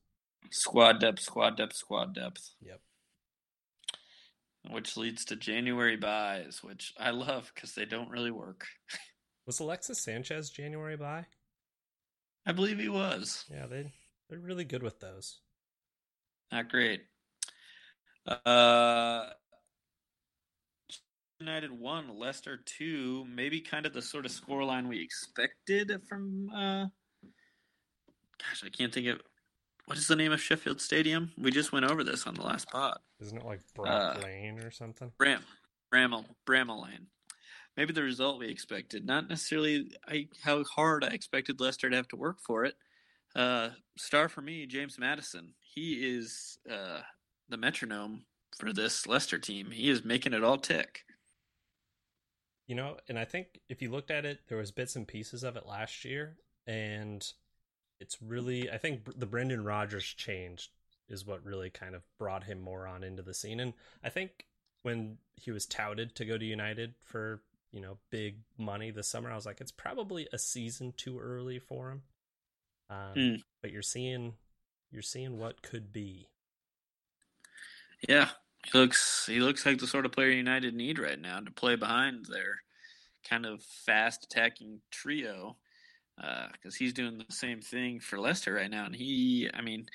[0.52, 2.54] Squad depth, squad depth, squad depth.
[2.62, 2.80] Yep.
[4.70, 8.68] Which leads to January buys, which I love because they don't really work.
[9.46, 11.26] was Alexis Sanchez January buy?
[12.46, 13.46] I believe he was.
[13.50, 13.92] Yeah, they
[14.30, 15.40] they're really good with those.
[16.52, 17.02] Not great.
[18.28, 19.30] Uh,
[21.46, 23.26] United one, Leicester two.
[23.26, 26.50] Maybe kind of the sort of scoreline we expected from.
[26.50, 26.86] Uh,
[28.40, 29.22] gosh, I can't think of
[29.86, 31.32] what is the name of Sheffield Stadium.
[31.38, 32.98] We just went over this on the last pod.
[33.20, 35.12] Isn't it like Brock uh, Lane or something?
[35.18, 35.42] Bram,
[35.94, 37.08] Bramall, Bramall Lane.
[37.76, 42.08] Maybe the result we expected, not necessarily I, how hard I expected Leicester to have
[42.10, 42.76] to work for it.
[43.36, 45.56] Uh, star for me, James Maddison.
[45.60, 47.02] He is uh,
[47.50, 48.26] the metronome
[48.58, 49.72] for this Leicester team.
[49.72, 51.04] He is making it all tick.
[52.74, 55.44] You know, and I think if you looked at it, there was bits and pieces
[55.44, 57.24] of it last year, and
[58.00, 60.72] it's really I think the Brendan Rodgers change
[61.08, 64.48] is what really kind of brought him more on into the scene, and I think
[64.82, 69.32] when he was touted to go to United for you know big money this summer,
[69.32, 72.02] I was like, it's probably a season too early for him.
[72.90, 73.44] Um, mm.
[73.62, 74.34] But you're seeing
[74.92, 76.28] you're seeing what could be.
[78.10, 78.30] Yeah,
[78.66, 81.76] he looks he looks like the sort of player United need right now to play
[81.76, 82.62] behind their
[83.28, 85.58] kind of fast attacking trio.
[86.16, 89.88] Because uh, he's doing the same thing for Leicester right now, and he, I mean,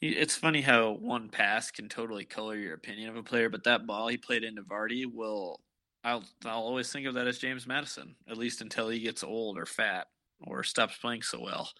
[0.00, 3.64] he, it's funny how one pass can totally color your opinion of a player, but
[3.64, 5.60] that ball he played into Vardy will,
[6.04, 9.56] I'll, I'll always think of that as James Maddison, at least until he gets old
[9.56, 10.08] or fat
[10.42, 11.70] or stops playing so well.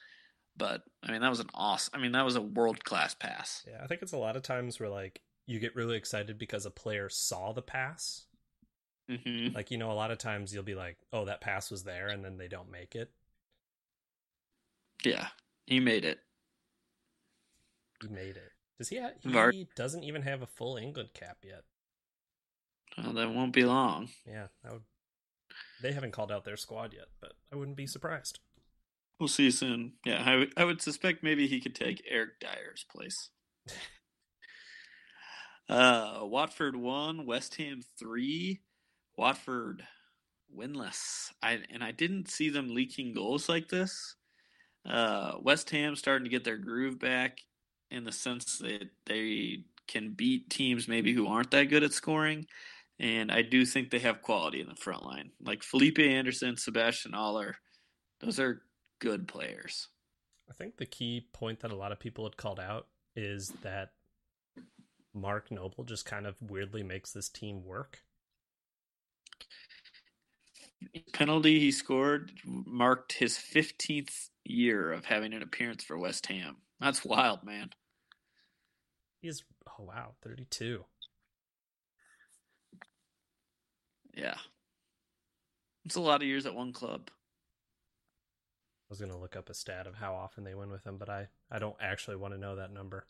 [0.57, 1.93] But I mean, that was an awesome.
[1.95, 3.63] I mean, that was a world class pass.
[3.69, 6.67] Yeah, I think it's a lot of times where like you get really excited because
[6.67, 8.27] a player saw the pass.
[9.11, 9.55] Mm-hmm.
[9.55, 12.09] Like you know, a lot of times you'll be like, "Oh, that pass was there,"
[12.09, 13.11] and then they don't make it.
[15.05, 15.29] Yeah,
[15.67, 16.19] he made it.
[18.03, 18.51] He made it.
[18.79, 18.99] Does he?
[18.99, 21.63] Ha- he Var- doesn't even have a full England cap yet.
[22.99, 24.09] Well, that won't be long.
[24.27, 24.83] Yeah, that would.
[25.83, 28.41] They haven't called out their squad yet, but I wouldn't be surprised.
[29.21, 29.93] We'll see soon.
[30.05, 33.31] Yeah, I, w- I would suspect maybe he could take Eric Dier's place.
[35.69, 38.61] uh, Watford one, West Ham three.
[39.17, 39.83] Watford
[40.55, 41.31] winless.
[41.43, 44.17] I and I didn't see them leaking goals like this.
[44.85, 47.39] Uh, West Ham starting to get their groove back
[47.91, 52.47] in the sense that they can beat teams maybe who aren't that good at scoring.
[52.99, 55.31] And I do think they have quality in the front line.
[55.41, 57.57] Like Felipe Anderson, Sebastien Haller,
[58.21, 58.63] those are
[59.01, 59.89] good players.
[60.49, 63.91] I think the key point that a lot of people had called out is that
[65.17, 68.03] Mark Noble just kind of weirdly makes this team work.
[71.13, 76.57] Penalty he scored marked his 15th year of having an appearance for West Ham.
[76.81, 77.71] That's wild, man.
[79.21, 79.43] He's
[79.79, 80.85] oh wow, 32.
[84.15, 84.37] Yeah.
[85.85, 87.11] It's a lot of years at one club.
[87.11, 91.09] I was gonna look up a stat of how often they win with him, but
[91.09, 93.07] I I don't actually want to know that number.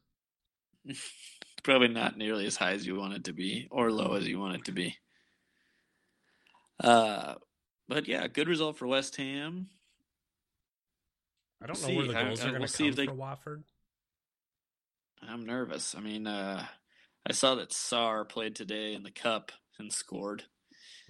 [1.67, 4.39] Probably not nearly as high as you want it to be, or low as you
[4.39, 4.97] want it to be.
[6.79, 7.35] Uh,
[7.89, 9.67] but yeah, good result for West Ham.
[11.61, 13.07] I don't know where the goals I, are going to we'll come they...
[13.07, 13.65] for Watford.
[15.29, 15.97] I'm nervous.
[15.97, 16.65] I mean, uh,
[17.29, 19.51] I saw that Sarr played today in the cup
[19.81, 20.45] and scored.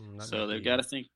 [0.00, 1.08] Mm, so they've got to think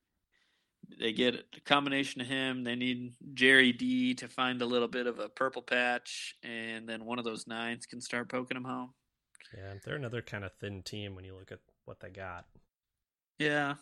[1.00, 2.62] they get a combination of him.
[2.62, 7.06] They need Jerry D to find a little bit of a purple patch, and then
[7.06, 8.92] one of those nines can start poking him home.
[9.56, 12.46] Yeah, they're another kind of thin team when you look at what they got.
[13.38, 13.74] Yeah,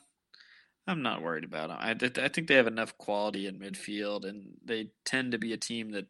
[0.87, 1.78] I'm not worried about them.
[1.81, 1.90] I,
[2.24, 5.90] I think they have enough quality in midfield, and they tend to be a team
[5.90, 6.07] that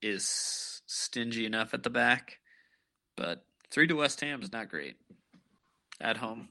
[0.00, 2.38] is stingy enough at the back.
[3.16, 4.96] But three to West Ham is not great
[6.00, 6.48] at home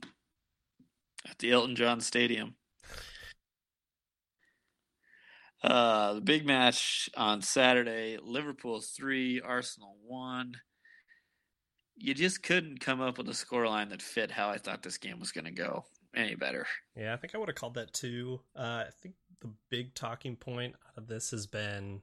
[1.30, 2.56] at the Elton John Stadium.
[5.64, 10.56] Uh, the big match on Saturday Liverpool 3, Arsenal 1.
[11.96, 15.20] You just couldn't come up with a scoreline that fit how I thought this game
[15.20, 16.66] was going to go any better.
[16.96, 18.40] Yeah, I think I would have called that too.
[18.56, 22.02] Uh, I think the big talking point out of this has been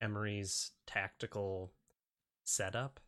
[0.00, 1.72] Emery's tactical
[2.44, 3.00] setup.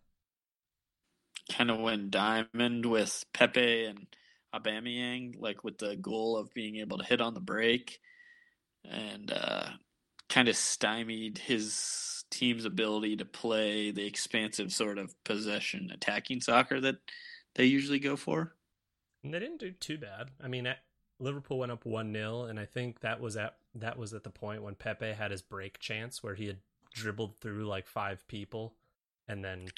[1.50, 4.06] Kind of went diamond with Pepe and
[4.54, 8.00] Aubameyang, like with the goal of being able to hit on the break,
[8.84, 9.68] and uh,
[10.28, 11.72] kind of stymied his
[12.30, 16.96] team's ability to play the expansive sort of possession attacking soccer that
[17.54, 18.54] they usually go for.
[19.24, 20.30] And they didn't do too bad.
[20.42, 20.72] I mean,
[21.18, 24.30] Liverpool went up one 0 and I think that was at that was at the
[24.30, 26.58] point when Pepe had his break chance where he had
[26.94, 28.74] dribbled through like five people
[29.26, 29.68] and then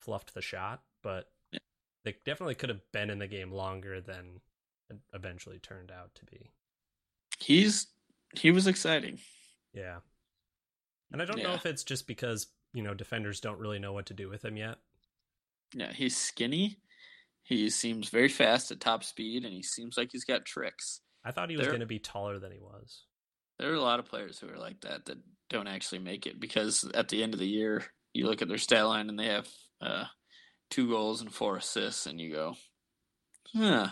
[0.00, 0.82] fluffed the shot.
[1.02, 1.60] But yeah.
[2.04, 4.40] they definitely could have been in the game longer than
[4.90, 6.50] it eventually turned out to be.
[7.38, 7.86] He's
[8.34, 9.18] he was exciting.
[9.72, 9.98] Yeah.
[11.12, 11.48] And I don't yeah.
[11.48, 14.44] know if it's just because, you know, defenders don't really know what to do with
[14.44, 14.76] him yet.
[15.74, 16.78] Yeah, he's skinny
[17.48, 21.00] he seems very fast at top speed, and he seems like he's got tricks.
[21.24, 23.04] I thought he was going to be taller than he was.
[23.58, 25.16] There are a lot of players who are like that that
[25.48, 28.58] don't actually make it because at the end of the year, you look at their
[28.58, 29.48] stat line and they have
[29.80, 30.04] uh,
[30.70, 32.54] two goals and four assists, and you go,
[33.56, 33.88] huh.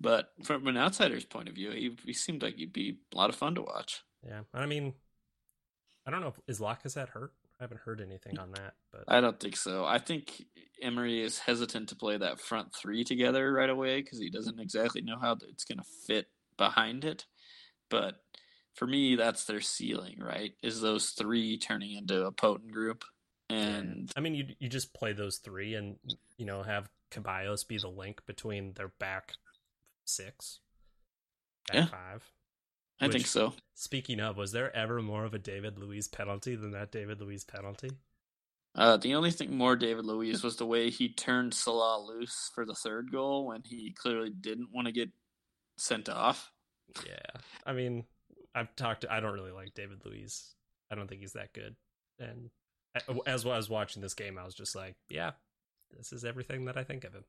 [0.00, 3.28] But from an outsider's point of view, he, he seemed like he'd be a lot
[3.28, 4.02] of fun to watch.
[4.26, 4.94] Yeah, I mean,
[6.06, 6.28] I don't know.
[6.28, 7.32] If, is Lacazette hurt?
[7.60, 9.84] I haven't heard anything on that, but I don't think so.
[9.84, 10.44] I think
[10.82, 15.02] Emery is hesitant to play that front three together right away because he doesn't exactly
[15.02, 17.26] know how it's going to fit behind it.
[17.90, 18.16] But
[18.74, 20.52] for me, that's their ceiling, right?
[20.62, 23.04] Is those three turning into a potent group?
[23.48, 25.96] And I mean, you you just play those three, and
[26.38, 29.32] you know have Ceballos be the link between their back
[30.04, 30.60] six,
[31.68, 31.86] back yeah.
[31.86, 32.24] five.
[33.00, 33.54] I think so.
[33.74, 37.44] Speaking of, was there ever more of a David Luiz penalty than that David Luiz
[37.44, 37.90] penalty?
[38.74, 42.64] Uh, the only thing more David Luiz was the way he turned Salah loose for
[42.64, 45.10] the third goal when he clearly didn't want to get
[45.76, 46.50] sent off.
[47.06, 48.04] Yeah, I mean,
[48.54, 49.02] I've talked.
[49.02, 50.54] To, I don't really like David Luiz.
[50.90, 51.76] I don't think he's that good.
[52.18, 52.50] And
[53.26, 55.32] as I was watching this game, I was just like, yeah,
[55.96, 57.24] this is everything that I think of him.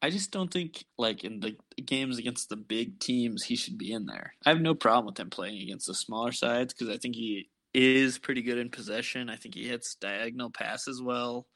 [0.00, 3.92] I just don't think like in the games against the big teams he should be
[3.92, 4.32] in there.
[4.46, 7.48] I have no problem with him playing against the smaller sides because I think he
[7.74, 9.28] is pretty good in possession.
[9.28, 11.46] I think he hits diagonal passes well.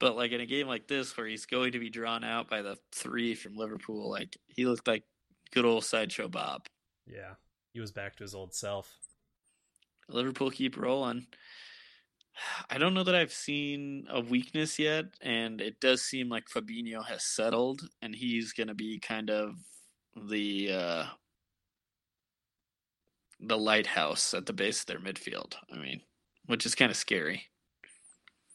[0.00, 2.62] But like in a game like this where he's going to be drawn out by
[2.62, 5.04] the three from Liverpool, like he looked like
[5.52, 6.66] good old sideshow Bob.
[7.06, 7.34] Yeah.
[7.72, 8.92] He was back to his old self.
[10.08, 11.26] Liverpool keep rolling.
[12.68, 17.04] I don't know that I've seen a weakness yet, and it does seem like Fabinho
[17.06, 19.54] has settled, and he's going to be kind of
[20.16, 21.04] the uh,
[23.40, 25.54] the lighthouse at the base of their midfield.
[25.72, 26.00] I mean,
[26.46, 27.44] which is kind of scary.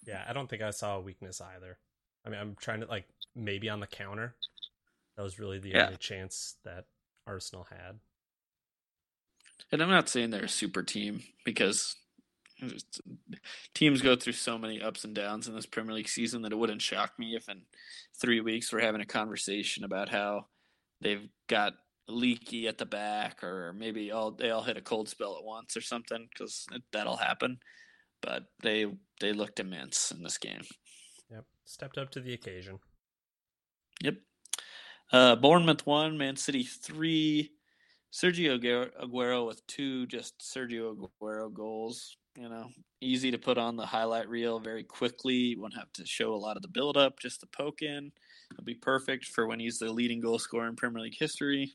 [0.05, 1.77] Yeah, I don't think I saw a weakness either.
[2.25, 3.05] I mean, I'm trying to like
[3.35, 4.35] maybe on the counter.
[5.15, 5.85] That was really the Yeah.
[5.85, 6.85] only chance that
[7.27, 7.99] Arsenal had.
[9.71, 11.95] And I'm not saying they're a super team because
[13.73, 16.57] teams go through so many ups and downs in this Premier League season that it
[16.57, 17.61] wouldn't shock me if in
[18.19, 20.45] three weeks we're having a conversation about how
[21.01, 21.73] they've got
[22.07, 25.77] leaky at the back or maybe all they all hit a cold spell at once
[25.77, 27.59] or something because that'll happen.
[28.21, 28.85] But they
[29.21, 30.61] they looked immense in this game.
[31.31, 32.79] Yep, stepped up to the occasion.
[34.01, 34.15] Yep.
[35.11, 37.51] Uh, Bournemouth one, Man City three.
[38.11, 42.17] Sergio Aguero- Aguero with two just Sergio Aguero goals.
[42.37, 42.69] You know,
[43.01, 45.33] easy to put on the highlight reel very quickly.
[45.33, 48.11] You won't have to show a lot of the build up, just the poke in.
[48.51, 51.73] It'll be perfect for when he's the leading goal scorer in Premier League history.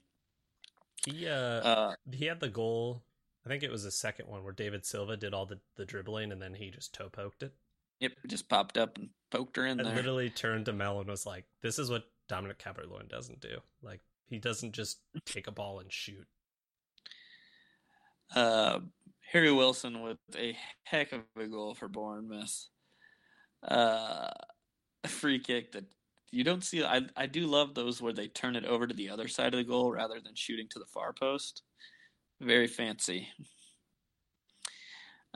[1.06, 3.04] He uh, Uh, he had the goal.
[3.44, 6.32] I think it was the second one where David Silva did all the, the dribbling
[6.32, 7.52] and then he just toe poked it.
[8.00, 9.96] yep, just popped up and poked her in I there.
[9.96, 13.58] literally turned to Mel and was like, "This is what Dominic Calvert-Lewin doesn't do.
[13.82, 16.26] Like he doesn't just take a ball and shoot."
[18.34, 18.80] Uh,
[19.32, 22.68] Harry Wilson with a heck of a goal for Bournemouth.
[23.66, 24.30] Uh,
[25.02, 25.84] a free kick that
[26.30, 26.84] you don't see.
[26.84, 29.58] I I do love those where they turn it over to the other side of
[29.58, 31.62] the goal rather than shooting to the far post.
[32.40, 33.28] Very fancy.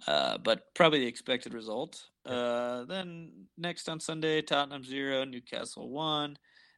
[0.07, 2.05] Uh, but probably the expected result.
[2.25, 6.37] Uh, then next on Sunday, Tottenham zero, Newcastle one.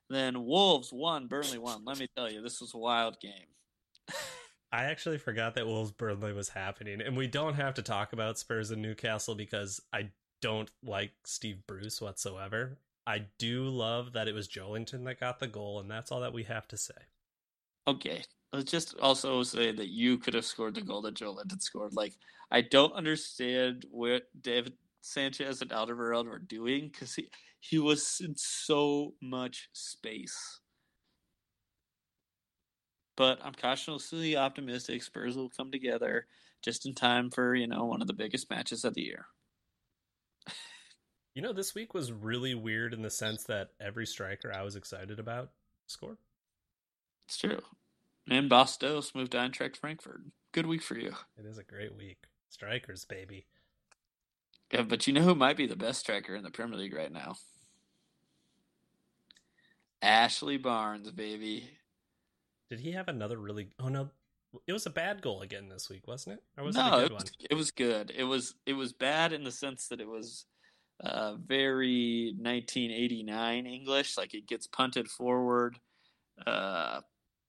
[0.08, 1.84] Then Wolves one, Burnley one.
[1.84, 3.46] Let me tell you, this was a wild game.
[4.72, 8.38] I actually forgot that Wolves Burnley was happening, and we don't have to talk about
[8.38, 10.10] Spurs and Newcastle because I
[10.40, 12.78] don't like Steve Bruce whatsoever.
[13.06, 16.32] I do love that it was Joelinton that got the goal, and that's all that
[16.32, 16.94] we have to say.
[17.88, 21.94] Okay, let's just also say that you could have scored the goal that Joelinton scored.
[21.94, 22.14] Like,
[22.50, 27.28] I don't understand what Davinson Sanchez and Alderweireld were doing because he
[27.60, 30.60] he was in so much space.
[33.20, 36.24] But I'm cautiously optimistic Spurs will come together
[36.62, 39.26] just in time for you know one of the biggest matches of the year.
[41.34, 44.74] You know, this week was really weird in the sense that every striker I was
[44.74, 45.50] excited about
[45.86, 46.16] scored.
[47.28, 47.60] It's true.
[48.30, 50.22] And Bas Dost moved to Eintracht Frankfurt.
[50.52, 51.12] Good week for you.
[51.38, 52.24] It is a great week.
[52.48, 53.44] Strikers, baby.
[54.72, 57.12] Yeah, but you know who might be the best striker in the Premier League right
[57.12, 57.36] now?
[60.00, 61.68] Ashley Barnes, baby.
[62.70, 63.68] Did he have another really?
[63.80, 64.10] Oh no,
[64.66, 66.44] it was a bad goal again this week, wasn't it?
[66.56, 67.32] Or was no, it a good it was, one?
[67.50, 68.12] it was good.
[68.16, 70.46] It was it was bad in the sense that it was
[71.02, 74.16] uh, very 1989 English.
[74.16, 75.78] Like it gets punted forward.
[76.46, 77.00] Uh,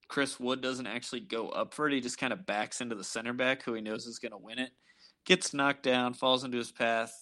[0.08, 1.94] Chris Wood doesn't actually go up for it.
[1.94, 4.38] He just kind of backs into the center back, who he knows is going to
[4.38, 4.72] win it.
[5.26, 7.14] Gets knocked down, falls into his path,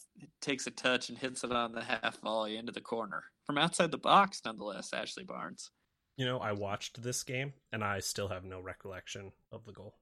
[0.41, 3.91] takes a touch, and hits it on the half volley into the corner from outside
[3.91, 4.41] the box.
[4.45, 5.69] Nonetheless, Ashley Barnes.
[6.20, 9.95] You know, I watched this game and I still have no recollection of the goal.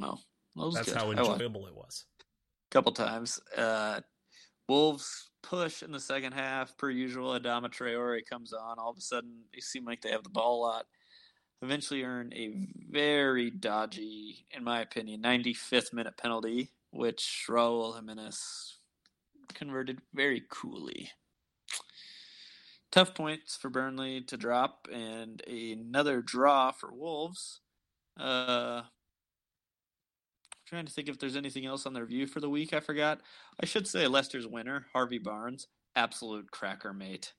[0.00, 0.18] Oh,
[0.56, 0.96] that That's good.
[0.96, 2.06] how enjoyable it was.
[2.20, 3.38] a couple times.
[3.54, 4.00] Uh,
[4.66, 7.38] Wolves push in the second half, per usual.
[7.38, 8.78] Adama Traore comes on.
[8.78, 10.86] All of a sudden, they seem like they have the ball a lot.
[11.60, 18.78] Eventually, earn a very dodgy, in my opinion, 95th minute penalty, which Raul Jimenez
[19.52, 21.10] converted very coolly.
[22.92, 27.60] Tough points for Burnley to drop, and another draw for Wolves.
[28.18, 28.82] Uh,
[30.66, 32.72] trying to think if there's anything else on their view for the week.
[32.72, 33.20] I forgot.
[33.62, 37.32] I should say Leicester's winner, Harvey Barnes, absolute cracker mate.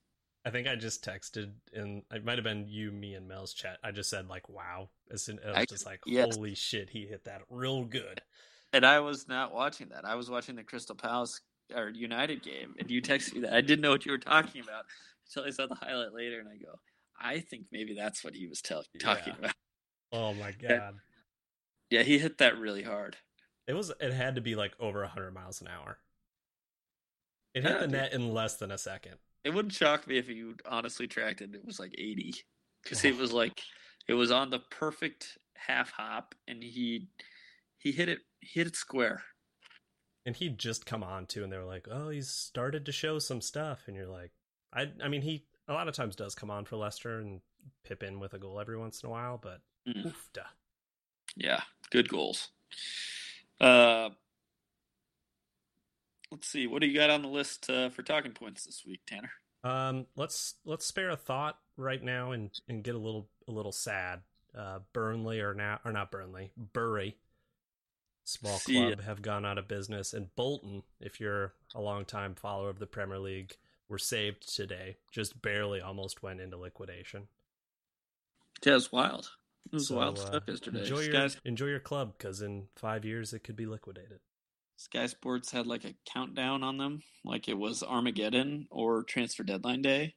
[0.44, 3.78] I think I just texted and It might have been you, me, and Mel's chat.
[3.84, 6.34] I just said like, "Wow!" As soon, I was I- just like, yes.
[6.34, 8.22] "Holy shit!" He hit that real good.
[8.72, 10.06] And I was not watching that.
[10.06, 11.42] I was watching the Crystal Palace
[11.74, 13.52] or United game, and you texted me that.
[13.52, 14.86] I didn't know what you were talking about
[15.34, 16.78] until I saw the highlight later, and I go,
[17.20, 19.38] I think maybe that's what he was tell- talking Yeah.
[19.38, 19.54] about.
[20.12, 20.94] Oh my god!
[21.90, 23.16] Yeah, he hit that really hard.
[23.66, 23.92] It was.
[24.00, 25.98] It had to be like over hundred miles an hour.
[27.54, 27.92] It hit Yeah, the dude.
[27.92, 29.16] net in less than a second.
[29.44, 31.54] It wouldn't shock me if you honestly tracked it.
[31.54, 32.34] It was like 80
[32.82, 33.60] because it was like
[34.08, 37.08] it was on the perfect half hop, and he
[37.78, 39.22] he hit it he hit it square.
[40.24, 43.18] and he'd just come on too, and they were like, "Oh, he's started to show
[43.18, 44.32] some stuff," and you're like,
[44.72, 47.40] "I, I mean, he a lot of times does come on for Leicester and
[47.84, 50.06] pip in with a goal every once in a while, but Mm.
[50.06, 50.42] oof, da.
[51.36, 52.50] Yeah, good goals.
[53.60, 54.10] Uh,
[56.30, 56.66] let's see.
[56.66, 59.32] What do you got on the list uh, for talking points this week, Tanner?
[59.64, 63.72] Um, let's let's spare a thought right now and and get a little a little
[63.72, 64.22] sad
[64.56, 67.16] Uh, Burnley or now or not Burnley, Bury,
[68.24, 72.78] small club, have gone out of business, and Bolton, if you're a longtime follower of
[72.78, 73.56] the Premier League,
[73.88, 74.96] were saved today.
[75.10, 77.28] Just barely, almost went into liquidation.
[78.64, 79.30] Yeah, it was wild.
[79.66, 80.80] It was So, wild uh, stuff yesterday.
[80.80, 84.20] Enjoy your Sky, enjoy your club because in five years it could be liquidated.
[84.76, 89.82] Sky Sports had like a countdown on them, like it was Armageddon or transfer deadline
[89.82, 90.14] day.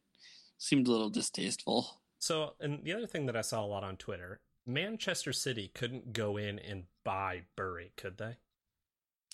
[0.58, 2.02] Seemed a little distasteful.
[2.18, 6.14] So, and the other thing that I saw a lot on Twitter, Manchester City couldn't
[6.14, 8.38] go in and buy Bury, could they?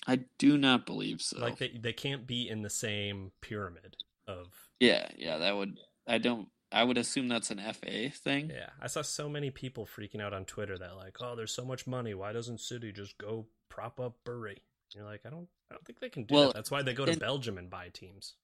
[0.07, 1.39] I do not believe so.
[1.39, 3.97] Like they they can't be in the same pyramid
[4.31, 4.47] of.
[4.79, 5.77] yeah, yeah, that would.
[6.07, 6.47] I don't.
[6.73, 8.49] I would assume that's an FA thing.
[8.49, 11.65] Yeah, I saw so many people freaking out on Twitter that like, oh, there's so
[11.65, 12.13] much money.
[12.13, 14.61] Why doesn't City just go prop up Bury?
[14.95, 16.55] You're like, I don't, I don't think they can do Well, that.
[16.55, 18.35] That's why they go to and- Belgium and buy teams.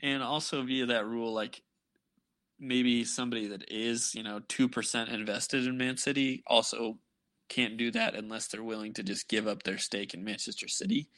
[0.00, 1.62] And also via that rule, like
[2.58, 6.98] maybe somebody that is, you know, two percent invested in Man City also
[7.48, 11.08] can't do that unless they're willing to just give up their stake in Manchester City,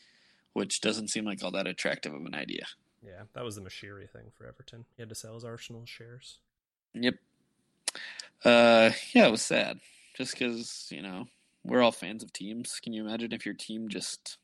[0.52, 2.66] which doesn't seem like all that attractive of an idea.
[3.04, 4.84] Yeah, that was the Moshiri thing for Everton.
[4.96, 6.38] He had to sell his Arsenal shares.
[6.94, 7.14] Yep.
[8.44, 9.80] Uh, yeah, it was sad.
[10.16, 11.26] Just because you know
[11.64, 12.80] we're all fans of teams.
[12.82, 14.38] Can you imagine if your team just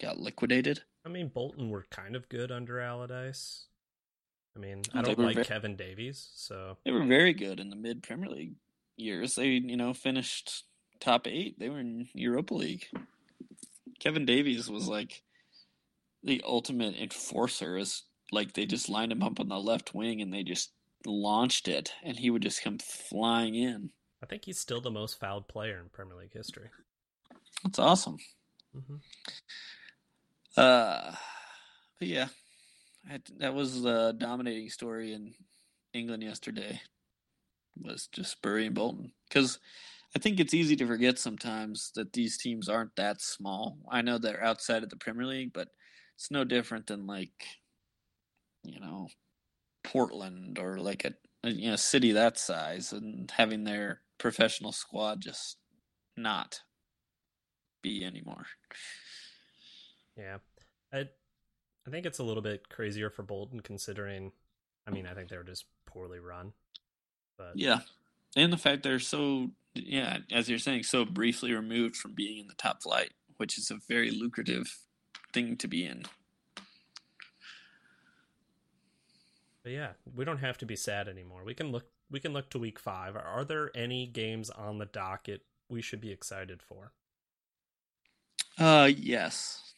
[0.00, 0.82] got liquidated?
[1.04, 3.66] I mean, Bolton were kind of good under Allardyce.
[4.56, 7.76] I mean, I don't like ve- Kevin Davies, so They were very good in the
[7.76, 8.54] mid Premier League
[8.96, 9.36] years.
[9.36, 10.64] They, you know, finished
[10.98, 11.58] top eight.
[11.58, 12.86] They were in Europa League.
[14.00, 15.22] Kevin Davies was like
[16.22, 17.76] the ultimate enforcer.
[17.76, 20.72] Is like they just lined him up on the left wing and they just
[21.06, 23.90] launched it, and he would just come flying in.
[24.22, 26.70] I think he's still the most fouled player in Premier League history.
[27.62, 28.18] That's awesome.
[28.72, 28.96] hmm
[30.56, 31.14] Uh,
[31.98, 32.28] but yeah,
[33.08, 35.34] I, that was the dominating story in
[35.92, 36.80] England yesterday.
[37.80, 39.60] Was just Bury and Bolton because
[40.16, 43.78] I think it's easy to forget sometimes that these teams aren't that small.
[43.88, 45.68] I know they're outside of the Premier League, but
[46.18, 47.46] it's no different than like
[48.64, 49.08] you know
[49.84, 51.14] Portland or like a,
[51.46, 55.58] a you know city that size and having their professional squad just
[56.16, 56.62] not
[57.82, 58.46] be anymore.
[60.16, 60.38] Yeah,
[60.92, 61.04] I,
[61.86, 64.32] I think it's a little bit crazier for Bolton considering.
[64.88, 66.52] I mean, I think they were just poorly run,
[67.36, 67.80] but Yeah.
[68.36, 72.48] And the fact they're so, yeah, as you're saying, so briefly removed from being in
[72.48, 74.76] the top flight, which is a very lucrative
[75.32, 76.04] thing to be in.
[79.62, 81.42] But yeah, we don't have to be sad anymore.
[81.44, 81.86] We can look.
[82.10, 83.16] We can look to week five.
[83.16, 86.92] Are, are there any games on the docket we should be excited for?
[88.58, 89.74] Uh, yes.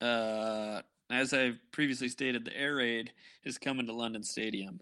[0.00, 3.12] Uh, as I've previously stated, the air raid
[3.44, 4.80] is coming to London Stadium,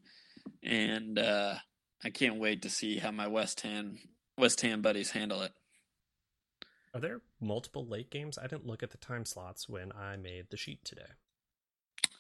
[0.63, 1.55] and uh,
[2.03, 3.99] I can't wait to see how my West Ham
[4.37, 5.53] West Ham buddies handle it.
[6.95, 8.39] Are there multiple late games?
[8.39, 11.11] I didn't look at the time slots when I made the sheet today.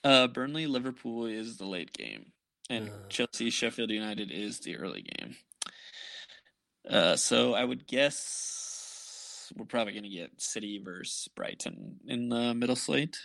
[0.05, 2.33] Uh, Burnley Liverpool is the late game,
[2.71, 3.09] and Uh.
[3.09, 5.37] Chelsea Sheffield United is the early game.
[6.89, 12.55] Uh, so I would guess we're probably going to get City versus Brighton in the
[12.55, 13.19] middle slate,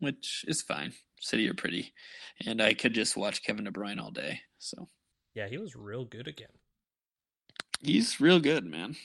[0.00, 0.94] which is fine.
[1.20, 1.92] City are pretty,
[2.46, 4.40] and I could just watch Kevin De Bruyne all day.
[4.58, 4.88] So
[5.34, 6.48] Yeah, he was real good again.
[7.80, 8.96] he's real good, man.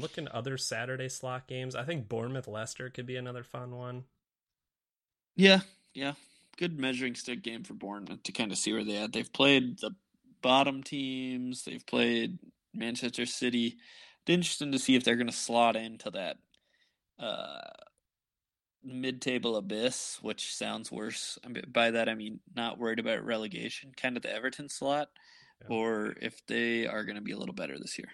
[0.00, 4.04] Looking at other Saturday slot games, I think Bournemouth Leicester could be another fun one.
[5.36, 5.60] Yeah,
[5.94, 6.14] yeah,
[6.56, 9.12] good measuring stick game for Bournemouth to kind of see where they at.
[9.12, 9.92] They've played the
[10.42, 11.64] bottom teams.
[11.64, 12.38] They've played
[12.74, 13.76] Manchester City.
[14.26, 16.36] It's interesting to see if they're going to slot into that
[17.18, 17.60] uh,
[18.84, 21.38] mid-table abyss, which sounds worse.
[21.44, 25.08] I mean, by that I mean not worried about relegation, kind of the Everton slot,
[25.62, 25.68] Yeah.
[25.68, 28.08] or if they are going to be a little better this year.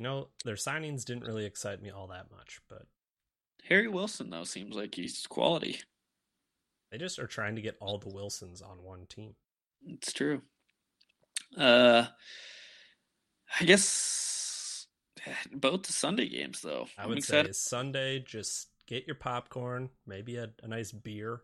[0.00, 2.86] You know, their signings didn't really excite me all that much, but
[3.68, 5.80] Harry Wilson though seems like he's quality.
[6.90, 9.34] they just are trying to get all the Wilsons on one team.
[9.86, 10.40] It's true.
[11.54, 12.06] Uh,
[13.60, 14.86] I guess
[15.52, 16.86] both the Sunday games though.
[16.96, 21.42] I would say Sunday, just get your popcorn, maybe a, a nice beer.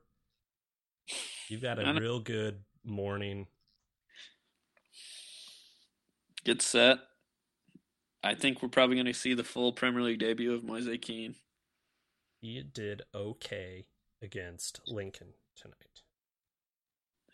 [1.50, 3.48] You've got a real good morning.
[6.42, 7.00] Get set.
[8.26, 11.36] I think we're probably going to see the full Premier League debut of Moise Kean.
[12.40, 13.86] He did okay
[14.20, 16.02] against Lincoln tonight.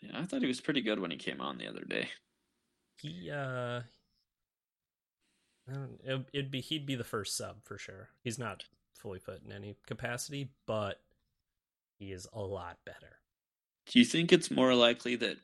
[0.01, 2.09] Yeah, I thought he was pretty good when he came on the other day.
[3.01, 3.81] He uh,
[6.05, 8.09] it'd it'd be he'd be the first sub for sure.
[8.23, 8.63] He's not
[8.93, 11.01] fully fit in any capacity, but
[11.97, 13.19] he is a lot better.
[13.87, 15.37] Do you think it's more likely that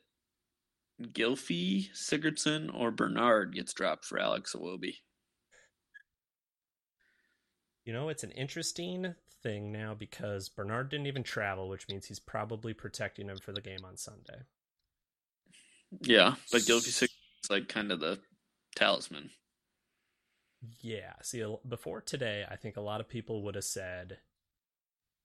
[1.02, 4.96] Gylfi, Sigurdsson, or Bernard gets dropped for Alex Iwobi.
[7.84, 12.20] You know, it's an interesting thing now because Bernard didn't even travel, which means he's
[12.20, 14.42] probably protecting him for the game on Sunday.
[16.02, 18.20] Yeah, but Gylfi is like kind of the
[18.76, 19.30] talisman.
[20.80, 21.14] Yeah.
[21.22, 24.18] See, before today, I think a lot of people would have said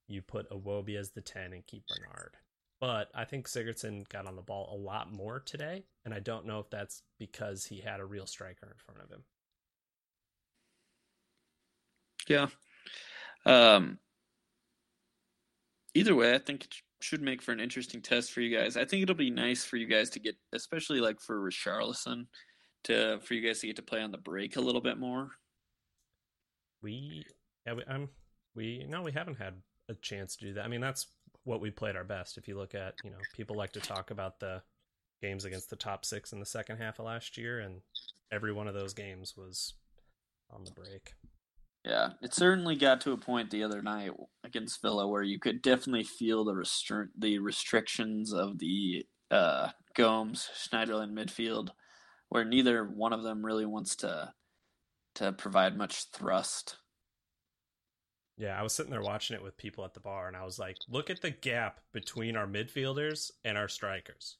[0.07, 2.37] you put Iwobi as the 10 and keep Bernard.
[2.79, 6.45] But I think Sigurdsson got on the ball a lot more today, and I don't
[6.45, 9.23] know if that's because he had a real striker in front of him.
[12.27, 12.47] Yeah.
[13.45, 13.99] Um,
[15.93, 18.77] either way, I think it should make for an interesting test for you guys.
[18.77, 22.25] I think it'll be nice for you guys to get, especially like for Richarlison,
[22.85, 25.29] to for you guys to get to play on the break a little bit more.
[26.81, 27.25] We,
[27.65, 28.09] yeah, we, um,
[28.55, 29.55] we no, we haven't had
[29.89, 30.65] a chance to do that.
[30.65, 31.07] I mean, that's
[31.43, 32.37] what we played our best.
[32.37, 34.61] If you look at, you know, people like to talk about the
[35.21, 37.81] games against the top six in the second half of last year, and
[38.31, 39.73] every one of those games was
[40.51, 41.13] on the break.
[41.85, 44.09] Yeah, it certainly got to a point the other night
[44.43, 50.49] against Villa where you could definitely feel the restri- the restrictions of the uh, Gomes
[50.57, 51.69] Schneiderlin midfield,
[52.29, 54.33] where neither one of them really wants to
[55.15, 56.77] to provide much thrust.
[58.35, 60.57] Yeah, I was sitting there watching it with people at the bar, and I was
[60.57, 64.37] like, "Look at the gap between our midfielders and our strikers."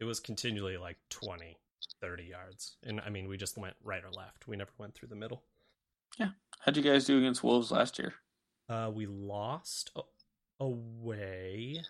[0.00, 1.58] It was continually like 20,
[2.00, 4.48] 30 yards, and I mean, we just went right or left.
[4.48, 5.44] We never went through the middle.
[6.16, 6.30] Yeah.
[6.60, 8.14] How'd you guys do against Wolves last year?
[8.68, 9.90] Uh, we lost
[10.58, 11.82] away,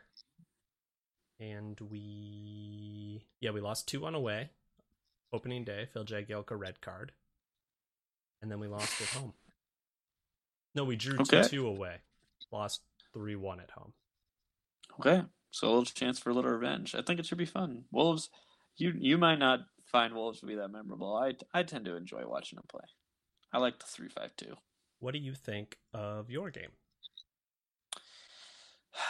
[1.41, 4.51] and we yeah we lost two on away.
[5.33, 7.13] Opening day, Phil Jagielka red card,
[8.43, 9.33] and then we lost at home.
[10.75, 11.43] No, we drew okay.
[11.43, 11.97] two two away,
[12.53, 13.93] lost three one at home.
[15.01, 16.95] Okay, so a little chance for a little revenge.
[16.95, 17.85] I think it should be fun.
[17.91, 18.29] Wolves,
[18.77, 19.61] you you might not
[19.91, 21.17] find Wolves to be that memorable.
[21.17, 22.85] I I tend to enjoy watching them play.
[23.53, 24.57] I like the three five two.
[24.99, 26.71] What do you think of your game?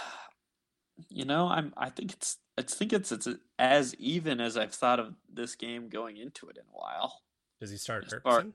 [1.10, 1.74] You know, I'm.
[1.76, 2.38] I think it's.
[2.56, 3.28] I think it's it's
[3.58, 7.20] as even as I've thought of this game going into it in a while.
[7.60, 8.54] Does he start Eriksen?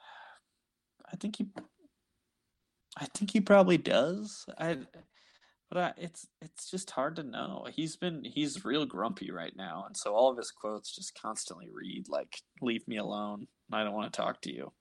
[1.12, 1.46] I think he.
[2.98, 4.44] I think he probably does.
[4.58, 4.78] I,
[5.72, 7.66] but I, it's it's just hard to know.
[7.72, 11.68] He's been he's real grumpy right now, and so all of his quotes just constantly
[11.72, 14.72] read like "Leave me alone." I don't want to talk to you.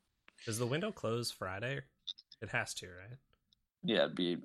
[0.45, 1.79] Does the window close Friday?
[2.41, 3.17] It has to, right?
[3.83, 4.37] Yeah, it'd be.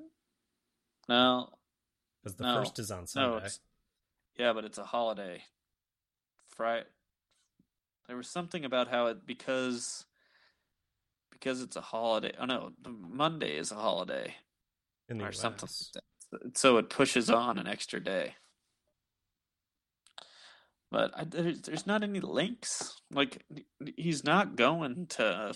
[1.08, 1.48] No.
[2.22, 3.40] Because the no, first is on Sunday.
[3.44, 3.48] No,
[4.38, 5.42] yeah, but it's a holiday.
[6.54, 6.86] Friday.
[8.06, 10.04] There was something about how it because
[11.32, 12.34] because it's a holiday.
[12.38, 14.32] Oh no, Monday is a holiday,
[15.08, 15.40] In the or US.
[15.40, 15.68] something.
[16.54, 18.34] So it pushes on an extra day
[20.90, 23.00] but I, there's, there's not any links.
[23.10, 23.44] Like
[23.96, 25.54] he's not going to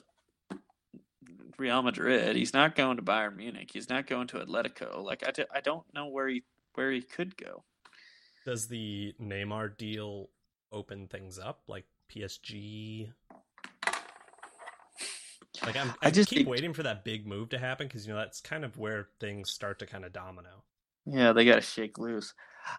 [1.58, 2.36] Real Madrid.
[2.36, 3.70] He's not going to Bayern Munich.
[3.72, 5.02] He's not going to Atletico.
[5.02, 6.44] Like I, I don't know where he
[6.74, 7.64] where he could go.
[8.44, 10.30] Does the Neymar deal
[10.72, 13.12] open things up like PSG?
[15.64, 16.48] Like I'm, I, I just keep think...
[16.48, 19.50] waiting for that big move to happen because you know that's kind of where things
[19.50, 20.64] start to kind of domino.
[21.06, 22.34] Yeah, they got to shake loose.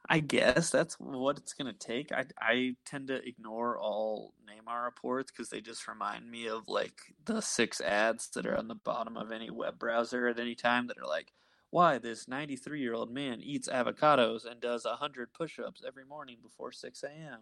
[0.07, 2.11] I guess that's what it's going to take.
[2.11, 7.01] I, I tend to ignore all Neymar reports because they just remind me of like
[7.25, 10.87] the six ads that are on the bottom of any web browser at any time
[10.87, 11.33] that are like,
[11.71, 16.37] why this 93 year old man eats avocados and does 100 push ups every morning
[16.43, 17.39] before 6 a.m.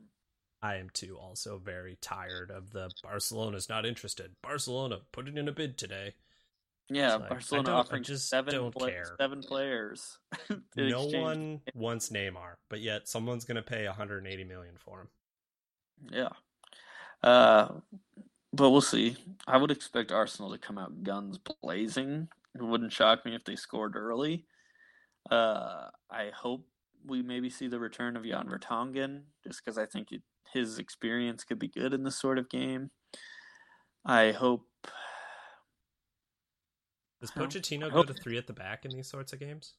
[0.62, 4.32] I am too also very tired of the Barcelona's not interested.
[4.42, 6.14] Barcelona put it in a bid today.
[6.90, 10.18] Yeah, like, Barcelona offering just seven, play, seven players.
[10.76, 15.08] no one wants Neymar, but yet someone's going to pay 180 million for him.
[16.12, 16.30] Yeah,
[17.22, 17.74] uh,
[18.52, 19.18] but we'll see.
[19.48, 22.28] I would expect Arsenal to come out guns blazing.
[22.56, 24.46] It wouldn't shock me if they scored early.
[25.30, 26.66] Uh, I hope
[27.06, 30.22] we maybe see the return of Jan Vertonghen, just because I think it,
[30.54, 32.92] his experience could be good in this sort of game.
[34.06, 34.66] I hope
[37.22, 39.74] does Pochettino go to three at the back in these sorts of games?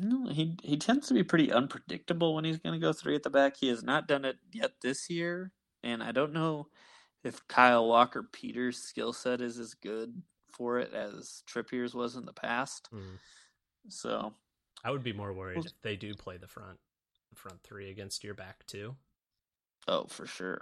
[0.00, 3.22] No, he he tends to be pretty unpredictable when he's going to go three at
[3.22, 3.56] the back.
[3.56, 5.52] He has not done it yet this year,
[5.82, 6.68] and I don't know
[7.24, 12.26] if Kyle Walker Peters' skill set is as good for it as Trippier's was in
[12.26, 12.88] the past.
[12.94, 13.18] Mm.
[13.88, 14.34] So,
[14.84, 16.78] I would be more worried well, if they do play the front,
[17.30, 18.94] the front three against your back two.
[19.88, 20.60] Oh, for sure.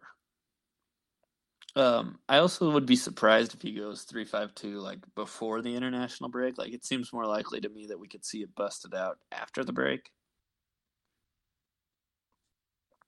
[1.75, 5.75] Um, I also would be surprised if he goes three five two like before the
[5.75, 6.57] international break.
[6.57, 9.65] Like it seems more likely to me that we could see it busted out after
[9.65, 10.11] the break.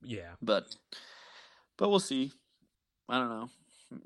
[0.02, 0.32] Yeah.
[0.42, 0.74] But
[1.78, 2.32] but we'll see.
[3.08, 3.48] I don't know.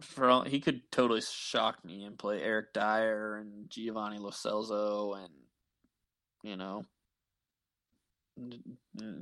[0.01, 5.19] For all, he could totally shock me and play Eric Dier and Giovanni Lo Celso
[5.19, 5.33] and
[6.45, 6.85] you know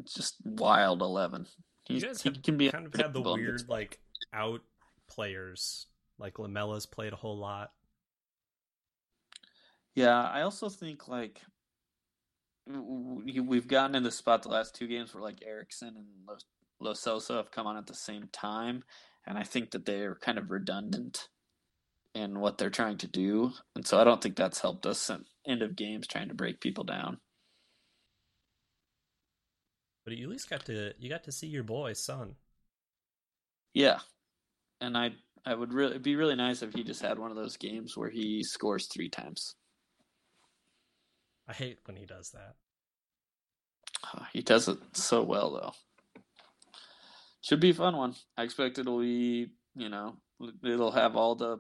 [0.04, 1.46] just wild eleven.
[1.90, 3.98] He's, you guys he can be kind of had the weird like
[4.32, 4.62] out
[5.08, 5.86] players.
[6.18, 7.72] Like Lamela's played a whole lot.
[9.94, 11.40] Yeah, I also think like
[12.66, 16.38] we've gotten in the spot the last two games where like Eriksen and
[16.80, 18.84] Lo Celso have come on at the same time,
[19.26, 21.28] and I think that they're kind of redundant
[22.14, 25.24] in what they're trying to do, and so I don't think that's helped us in
[25.46, 27.18] end of games trying to break people down.
[30.10, 32.34] But you at least got to you got to see your boy son.
[33.74, 34.00] Yeah,
[34.80, 35.12] and I
[35.46, 37.96] I would really it'd be really nice if he just had one of those games
[37.96, 39.54] where he scores three times.
[41.46, 42.56] I hate when he does that.
[44.12, 46.22] Uh, he does it so well though.
[47.42, 48.16] Should be a fun one.
[48.36, 50.16] I expect it'll be you know
[50.64, 51.58] it'll have all the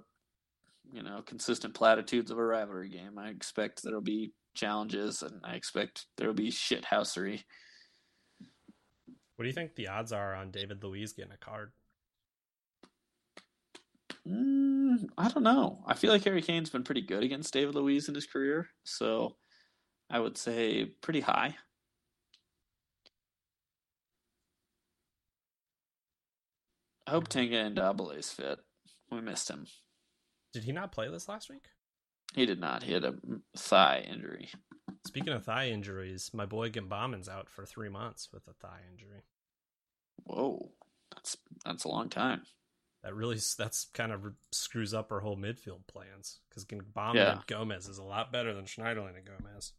[0.92, 3.16] you know consistent platitudes of a rivalry game.
[3.16, 7.44] I expect there'll be challenges and I expect there'll be shithousery.
[9.40, 11.72] What do you think the odds are on David Luiz getting a card?
[14.28, 15.82] Mm, I don't know.
[15.86, 19.36] I feel like Harry Kane's been pretty good against David Luiz in his career, so
[20.10, 21.56] I would say pretty high.
[27.06, 28.58] I hope Tanguy Ndombele is fit.
[29.10, 29.64] We missed him.
[30.52, 31.64] Did he not play this last week?
[32.34, 32.82] He did not.
[32.82, 33.14] He had a
[33.56, 34.50] thigh injury.
[35.06, 39.22] Speaking of thigh injuries, my boy Gbamin's out for three months with a thigh injury.
[40.24, 40.70] Whoa,
[41.14, 42.42] that's that's a long time.
[43.02, 44.20] That really that's kind of
[44.52, 47.32] screws up our whole midfield plans because Gbamin yeah.
[47.32, 49.72] and Gomes is a lot better than Schneiderlin and Gomes.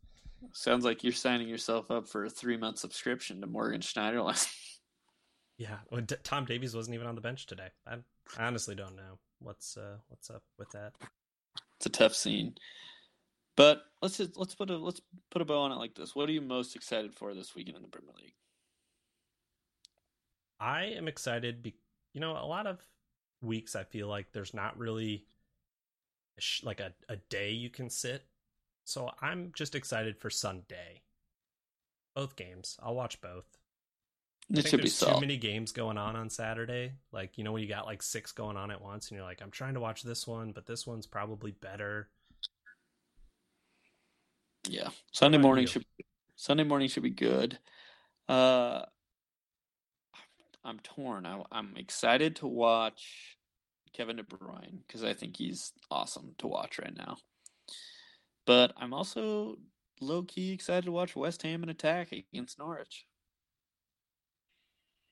[0.54, 4.52] Sounds like you're signing yourself up for a three month subscription to Morgan Schneiderlin.
[5.58, 7.68] yeah, well, D- Tom Davies wasn't even on the bench today.
[7.86, 7.98] I,
[8.40, 10.94] I honestly don't know what's uh, what's up with that.
[11.78, 12.56] It's a tough scene,
[13.62, 16.16] but let's just, let's put a let's put a bow on it like this.
[16.16, 18.34] What are you most excited for this weekend in the Premier League?
[20.60, 21.64] I am excited.
[21.64, 21.76] Be-
[22.14, 22.80] you know, a lot of
[23.42, 25.26] weeks I feel like there's not really
[26.64, 28.26] like a, a day you can sit
[28.86, 31.02] so I'm just excited for Sunday.
[32.16, 32.78] Both games.
[32.82, 33.46] I'll watch both.
[34.50, 36.94] It should be too many games going on on Saturday.
[37.14, 39.42] Like you know when you got like six going on at once, and you're like,
[39.42, 42.10] I'm trying to watch this one, but this one's probably better.
[44.68, 45.86] Yeah, Sunday morning should
[46.36, 47.58] Sunday morning should be good.
[48.30, 48.84] Uh,
[50.64, 51.26] I'm torn.
[51.26, 53.38] I, I'm excited to watch
[53.94, 57.18] Kevin De Bruyne because I think he's awesome to watch right now.
[58.46, 59.58] But I'm also
[60.00, 63.06] low key excited to watch West Ham and attack against Norwich.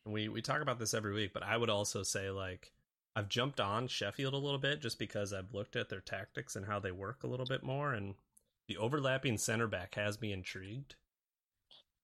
[0.05, 2.71] We we talk about this every week, but I would also say like
[3.15, 6.65] I've jumped on Sheffield a little bit just because I've looked at their tactics and
[6.65, 8.15] how they work a little bit more, and
[8.69, 10.95] the overlapping center back has me intrigued.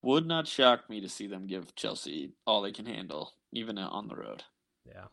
[0.01, 4.07] Would not shock me to see them give Chelsea all they can handle, even on
[4.07, 4.43] the road.
[4.84, 5.05] Yeah,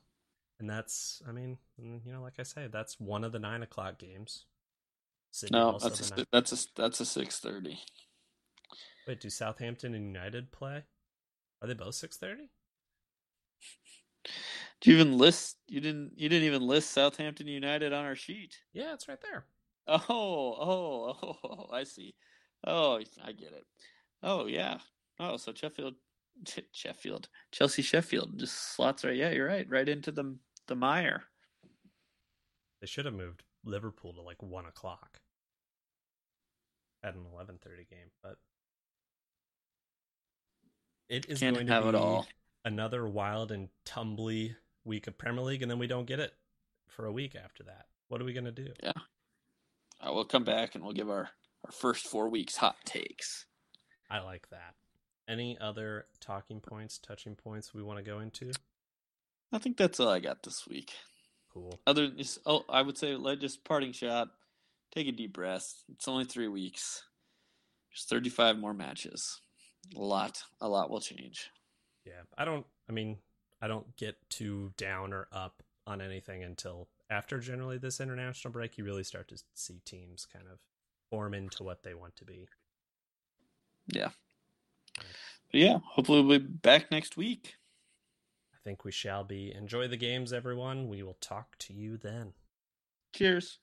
[0.59, 3.63] and that's I mean, mm, you know, like I say, that's one of the nine
[3.63, 4.47] o'clock games.
[5.31, 7.79] City no, that's a, that's a that's a six thirty.
[9.07, 10.85] Wait, do Southampton and United play?
[11.61, 12.49] Are they both six thirty?
[14.81, 15.59] Do you even list?
[15.69, 16.13] You didn't.
[16.17, 18.57] You didn't even list Southampton United on our sheet.
[18.73, 19.45] Yeah, it's right there.
[19.87, 21.67] Oh, oh, oh, oh!
[21.73, 22.15] I see.
[22.67, 23.65] Oh, I get it.
[24.23, 24.79] Oh, yeah.
[25.19, 25.95] Oh, so Sheffield,
[26.73, 29.17] Sheffield, Chelsea, Sheffield just slots right.
[29.17, 29.69] Yeah, you're right.
[29.69, 30.37] Right into the
[30.69, 31.25] the mire.
[32.81, 35.21] They should have moved Liverpool to like one o'clock
[37.03, 38.37] at an eleven thirty game, but
[41.09, 42.27] it is Can't going to have be all.
[42.65, 44.55] another wild and tumbly
[44.85, 46.33] week of Premier League, and then we don't get it
[46.89, 47.87] for a week after that.
[48.09, 48.69] What are we going to do?
[48.83, 48.93] Yeah,
[50.03, 51.31] uh, we'll come back and we'll give our
[51.65, 53.47] our first four weeks hot takes.
[54.11, 54.75] I like that.
[55.29, 58.53] Any other talking points, touching points we want to go into?
[59.53, 60.93] I think that's all I got this week.
[61.53, 61.79] Cool.
[61.87, 62.11] Other
[62.47, 64.29] oh, I would say let just parting shot.
[64.95, 65.85] Take a deep breath.
[65.91, 67.03] It's only three weeks.
[67.91, 69.41] There's 35 more matches.
[69.97, 71.51] A lot, a lot will change.
[72.05, 72.67] Yeah, I don't.
[72.89, 73.19] I mean,
[73.61, 78.79] I don't get too down or up on anything until after generally this international break.
[78.79, 80.59] You really start to see teams kind of
[81.11, 82.49] form into what they want to be.
[83.87, 84.11] Yeah.
[84.97, 87.57] But yeah, hopefully we'll be back next week
[88.63, 89.53] I think we shall be.
[89.53, 90.89] Enjoy the games, everyone.
[90.89, 92.33] We will talk to you then.
[93.13, 93.59] Cheers.